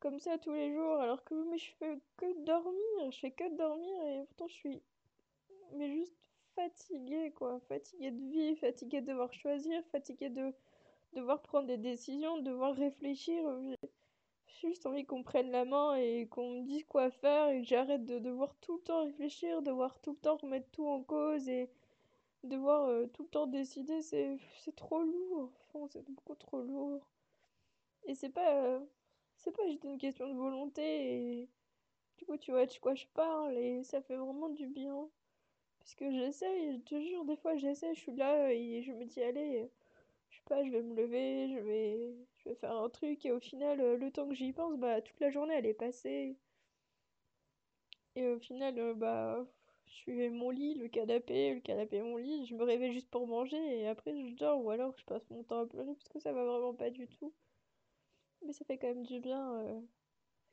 comme 0.01 0.21
ça 0.21 0.39
tous 0.39 0.53
les 0.53 0.73
jours 0.73 1.01
alors 1.01 1.25
que 1.25 1.35
mais 1.51 1.59
je 1.59 1.73
fais 1.79 1.99
que 2.17 2.45
dormir, 2.45 3.11
je 3.11 3.19
fais 3.19 3.33
que 3.33 3.57
dormir 3.57 4.03
et 4.07 4.25
pourtant 4.27 4.49
je 4.49 4.55
suis 4.55 4.83
mais 5.75 5.91
juste 5.91 6.15
fatiguée 6.55 7.33
quoi, 7.33 7.61
fatiguée 7.69 8.11
de 8.13 8.23
vie, 8.31 8.57
fatiguée 8.57 9.01
de 9.01 9.07
devoir 9.07 9.33
choisir, 9.33 9.85
fatiguée 9.93 10.31
de 10.31 10.53
devoir 11.15 11.43
prendre 11.43 11.67
des 11.67 11.79
décisions, 11.79 12.39
de 12.39 12.43
devoir 12.43 12.75
réfléchir. 12.75 13.43
Juste 14.61 14.87
envie 14.87 15.05
qu'on 15.07 15.23
prenne 15.23 15.51
la 15.51 15.65
main 15.65 15.95
et 15.97 16.27
qu'on 16.29 16.61
me 16.61 16.63
dise 16.63 16.85
quoi 16.85 17.11
faire 17.11 17.49
et 17.49 17.63
que 17.63 17.67
j'arrête 17.69 18.05
de 18.05 18.19
devoir 18.19 18.55
tout 18.61 18.77
le 18.77 18.83
temps 18.83 19.05
réfléchir, 19.05 19.63
devoir 19.63 19.99
tout 20.01 20.13
le 20.13 20.19
temps 20.19 20.37
remettre 20.37 20.69
tout 20.71 20.87
en 20.87 21.03
cause 21.03 21.49
et 21.49 21.71
devoir 22.45 22.87
euh, 22.89 23.07
tout 23.07 23.23
le 23.25 23.29
temps 23.29 23.47
décider. 23.47 24.03
C'est 24.03 24.39
c'est 24.59 24.77
trop 24.77 25.03
lourd. 25.03 25.53
Enfin, 25.75 25.87
c'est 25.91 26.05
beaucoup 26.05 26.35
trop 26.35 26.63
lourd. 26.63 27.07
Et 28.05 28.15
c'est 28.15 28.31
pas 28.31 28.55
euh, 28.65 28.81
c'est 29.37 29.53
pas 29.57 29.67
juste 29.67 29.85
une 29.85 29.99
question 29.99 30.29
de 30.29 30.35
volonté 30.37 31.49
du 32.19 32.27
coup 32.27 32.37
tu 32.37 32.51
vois 32.53 32.67
de 32.67 32.79
quoi 32.79 32.95
je 32.95 33.07
parle 33.15 33.57
et 33.57 33.83
ça 33.83 34.03
fait 34.03 34.17
vraiment 34.17 34.51
du 34.51 34.67
bien. 34.67 35.09
Parce 35.81 35.95
que 35.95 36.11
j'essaye, 36.11 36.75
je 36.75 36.79
te 36.81 37.01
jure, 37.01 37.25
des 37.25 37.37
fois 37.37 37.57
j'essaie, 37.57 37.95
je 37.95 38.01
suis 38.01 38.15
là 38.15 38.53
et 38.53 38.83
je 38.83 38.93
me 38.93 39.05
dis 39.07 39.23
allez 39.23 39.71
pas, 40.45 40.65
je 40.65 40.71
vais 40.71 40.83
me 40.83 40.95
lever, 40.95 41.49
je 41.53 41.59
vais, 41.61 42.15
je 42.39 42.49
vais 42.49 42.55
faire 42.57 42.73
un 42.77 42.89
truc, 42.91 43.25
et 43.27 43.33
au 43.33 43.41
final, 43.41 43.81
euh, 43.81 43.97
le 43.97 44.11
temps 44.11 44.29
que 44.29 44.35
j'y 44.35 44.53
pense, 44.53 44.77
bah, 44.79 45.01
toute 45.03 45.21
la 45.21 45.31
journée, 45.31 45.55
elle 45.55 45.67
est 45.67 45.75
passée. 45.75 46.37
Et 48.15 48.25
au 48.29 48.39
final, 48.39 48.79
euh, 48.79 48.95
bah, 48.95 49.45
je 49.87 49.93
suis 49.93 50.31
mon 50.31 50.51
lit, 50.51 50.75
le 50.75 50.89
canapé, 50.89 51.55
le 51.55 51.61
canapé, 51.61 52.01
mon 52.03 52.17
lit, 52.19 52.47
je 52.47 52.55
me 52.55 52.63
réveille 52.65 52.93
juste 52.93 53.11
pour 53.11 53.27
manger, 53.27 53.57
et 53.81 53.89
après, 53.89 54.13
je 54.29 54.35
dors, 54.37 54.63
ou 54.65 54.71
alors 54.71 54.97
je 54.97 55.05
passe 55.05 55.29
mon 55.31 55.43
temps 55.43 55.61
à 55.61 55.67
pleurer, 55.67 55.93
parce 55.95 56.09
que 56.09 56.21
ça 56.21 56.33
va 56.33 56.45
vraiment 56.45 56.75
pas 56.75 56.91
du 56.91 57.09
tout. 57.09 57.33
Mais 58.43 58.53
ça 58.53 58.65
fait 58.67 58.77
quand 58.79 58.89
même 58.89 59.07
du 59.07 59.19
bien, 59.21 59.55
euh, 59.61 59.81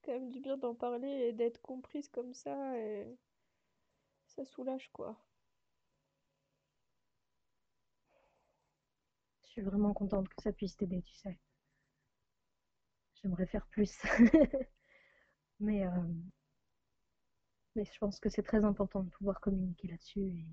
quand 0.04 0.14
même 0.14 0.30
du 0.30 0.40
bien 0.42 0.58
d'en 0.58 0.76
parler 0.76 1.10
et 1.10 1.34
d'être 1.34 1.62
comprise 1.62 2.10
comme 2.10 2.34
ça, 2.34 2.78
et 2.80 3.18
ça 4.28 4.46
soulage, 4.46 4.90
quoi. 4.94 5.18
Suis 9.62 9.70
vraiment 9.70 9.94
contente 9.94 10.30
que 10.30 10.42
ça 10.42 10.52
puisse 10.52 10.78
t'aider, 10.78 11.02
tu 11.02 11.16
sais. 11.16 11.40
J'aimerais 13.22 13.48
faire 13.48 13.66
plus. 13.68 13.98
mais, 15.60 15.86
euh, 15.86 15.90
mais 17.76 17.86
je 17.86 17.98
pense 18.00 18.20
que 18.20 18.30
c'est 18.30 18.44
très 18.44 18.64
important 18.66 19.04
de 19.04 19.10
pouvoir 19.10 19.40
communiquer 19.40 19.88
là-dessus 19.88 20.22
et, 20.22 20.48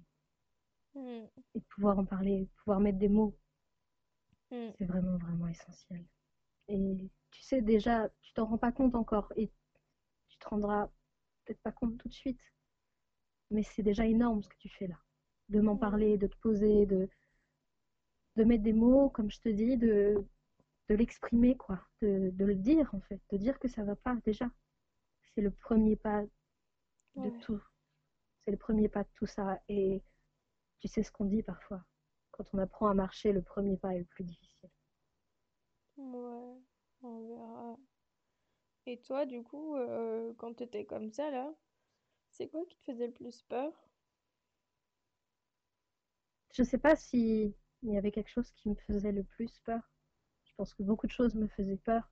Mm, 0.95 1.27
et 1.55 1.61
de 1.61 1.65
pouvoir 1.75 1.99
en 1.99 2.05
parler, 2.05 2.45
de 2.45 2.51
pouvoir 2.63 2.81
mettre 2.81 2.99
des 2.99 3.09
mots. 3.09 3.37
mm, 4.51 4.71
C'est 4.79 4.85
vraiment, 4.85 5.17
vraiment 5.19 5.49
essentiel. 5.49 6.05
Et 6.69 7.11
tu 7.31 7.43
sais, 7.43 7.63
déjà, 7.63 8.09
tu 8.23 8.33
t'en 8.35 8.47
rends 8.47 8.59
pas 8.59 8.73
compte 8.73 8.95
encore 8.95 9.33
et 9.37 9.51
tu 10.29 10.39
te 10.39 10.49
rendras 10.49 10.89
peut-être 11.45 11.61
pas 11.63 11.73
compte 11.73 11.99
tout 11.99 12.09
de 12.09 12.15
suite. 12.15 12.41
Mais 13.51 13.63
c'est 13.63 13.83
déjà 13.83 14.07
énorme 14.07 14.43
ce 14.43 14.49
que 14.49 14.57
tu 14.59 14.69
fais 14.69 14.87
là. 14.87 14.99
De 15.49 15.61
m'en 15.61 15.77
mm. 15.77 15.81
parler, 15.81 16.19
de 16.19 16.27
te 16.27 16.37
poser, 16.39 16.87
de, 16.87 17.09
de 18.37 18.45
mettre 18.45 18.63
des 18.65 18.73
mots, 18.73 19.11
comme 19.11 19.31
je 19.31 19.41
te 19.41 19.49
dis, 19.49 19.77
de, 19.77 20.25
de 20.91 20.95
l'exprimer, 20.97 21.57
quoi. 21.57 21.81
De, 22.03 22.31
de 22.33 22.45
le 22.47 22.55
dire, 22.57 22.95
en 22.95 23.01
fait. 23.03 23.21
De 23.33 23.39
dire 23.39 23.59
que 23.59 23.69
ça 23.69 23.85
va 23.85 23.97
pas, 23.97 24.17
déjà. 24.27 24.51
C'est 25.35 25.43
le 25.43 25.51
premier 25.53 25.97
pas 25.97 26.25
de 27.17 27.31
Ouais. 27.31 27.41
tout. 27.41 27.61
C'est 28.45 28.53
le 28.53 28.59
premier 28.59 28.89
pas 28.89 29.05
de 29.05 29.09
tout 29.15 29.27
ça. 29.27 29.61
Et 29.69 30.03
tu 30.81 30.89
sais 30.89 31.03
ce 31.05 31.13
qu'on 31.13 31.27
dit 31.27 31.43
parfois. 31.43 31.85
Quand 32.33 32.45
on 32.55 32.59
apprend 32.59 32.89
à 32.89 32.95
marcher, 32.95 33.33
le 33.33 33.43
premier 33.43 33.77
pas 33.79 33.95
est 33.95 34.01
le 34.01 34.07
plus 34.07 34.25
difficile. 34.25 34.71
Ouais, 35.97 36.63
on 37.03 37.27
verra. 37.27 37.77
Et 38.87 38.97
toi, 39.03 39.27
du 39.27 39.43
coup, 39.43 39.77
euh, 39.77 40.33
quand 40.39 40.55
t'étais 40.55 40.87
comme 40.87 41.11
ça, 41.11 41.31
là, 41.31 41.53
c'est 42.31 42.49
quoi 42.49 42.65
qui 42.67 42.79
te 42.79 42.85
faisait 42.93 43.09
le 43.09 43.13
plus 43.15 43.43
peur? 43.43 43.73
Je 46.55 46.63
sais 46.63 46.79
pas 46.79 46.97
si 46.97 47.55
il 47.85 47.93
y 47.93 47.97
avait 47.97 48.11
quelque 48.11 48.31
chose 48.33 48.51
qui 48.57 48.69
me 48.69 48.75
faisait 48.75 49.13
le 49.13 49.23
plus 49.23 49.61
peur. 49.61 49.81
Je 50.45 50.53
pense 50.57 50.75
que 50.75 50.83
beaucoup 50.83 51.07
de 51.07 51.13
choses 51.13 51.37
me 51.37 51.47
faisaient 51.47 51.77
peur. 51.77 52.11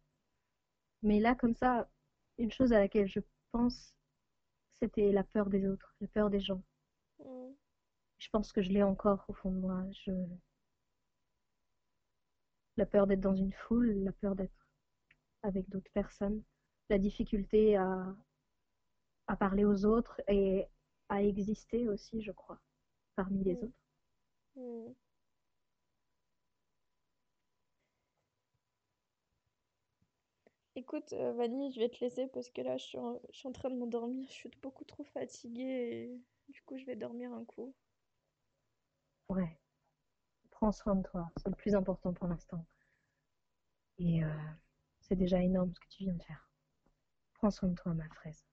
Mais 1.03 1.21
là, 1.21 1.35
comme 1.35 1.55
ça, 1.55 1.89
une 2.39 2.51
chose 2.51 2.73
à 2.73 2.79
laquelle 2.79 3.07
je 3.07 3.21
pense, 3.53 3.95
c'était 4.81 5.13
la 5.13 5.25
peur 5.25 5.49
des 5.51 5.67
autres, 5.69 5.95
la 6.01 6.09
peur 6.09 6.31
des 6.31 6.41
gens. 6.41 6.63
Hmm, 7.19 7.55
Je 8.17 8.31
pense 8.31 8.53
que 8.53 8.63
je 8.63 8.71
l'ai 8.71 8.83
encore 8.83 9.23
au 9.29 9.35
fond 9.35 9.51
de 9.53 9.59
moi. 9.59 9.85
Je... 10.07 10.13
La 12.77 12.85
peur 12.85 13.07
d'être 13.07 13.21
dans 13.21 13.35
une 13.35 13.55
foule, 13.55 14.05
la 14.05 14.13
peur 14.13 14.37
d'être 14.37 14.69
avec 15.43 15.69
d'autres 15.71 15.91
personnes, 15.93 16.43
la 16.91 16.99
difficulté 16.99 17.77
à, 17.77 18.15
à 19.27 19.35
parler 19.37 19.65
aux 19.65 19.85
autres 19.85 20.21
et 20.29 20.67
à 21.09 21.25
exister 21.25 21.89
aussi, 21.89 22.23
je 22.23 22.31
crois, 22.31 22.61
parmi 23.17 23.45
les 23.45 23.55
hmm, 23.55 23.63
autres. 23.63 23.75
hmm. 24.57 24.93
Écoute, 30.77 31.15
euh, 31.15 31.33
Vanille, 31.33 31.73
je 31.73 31.81
vais 31.81 31.89
te 31.89 32.01
laisser 32.05 32.27
parce 32.27 32.51
que 32.51 32.61
là, 32.61 32.77
je 32.77 32.85
suis 32.85 32.99
en, 32.99 33.19
je 33.33 33.39
suis 33.39 33.49
en 33.49 33.53
train 33.53 33.71
de 33.71 33.77
m'endormir. 33.77 34.27
Je 34.29 34.33
suis 34.35 34.51
beaucoup 34.63 34.85
trop 34.85 35.05
fatiguée 35.05 35.63
et 35.63 36.53
du 36.53 36.61
coup, 36.63 36.77
je 36.77 36.85
vais 36.85 36.95
dormir 36.97 37.33
un 37.33 37.45
coup. 37.47 37.75
Ouais, 39.29 39.59
prends 40.51 40.73
soin 40.73 40.97
de 40.97 41.03
toi, 41.03 41.31
c'est 41.37 41.49
le 41.51 41.57
plus 41.57 41.75
important 41.75 42.13
pour 42.13 42.29
l'instant. 42.29 42.65
Et 43.99 44.23
euh, 44.23 44.29
c'est 45.01 45.17
déjà 45.17 45.41
énorme 45.41 45.73
ce 45.73 45.81
que 45.81 45.89
tu 45.89 46.03
viens 46.05 46.13
de 46.13 46.23
faire. 46.23 46.51
Prends 47.35 47.51
soin 47.51 47.71
de 47.71 47.75
toi, 47.75 47.95
ma 47.95 48.09
fraise. 48.11 48.45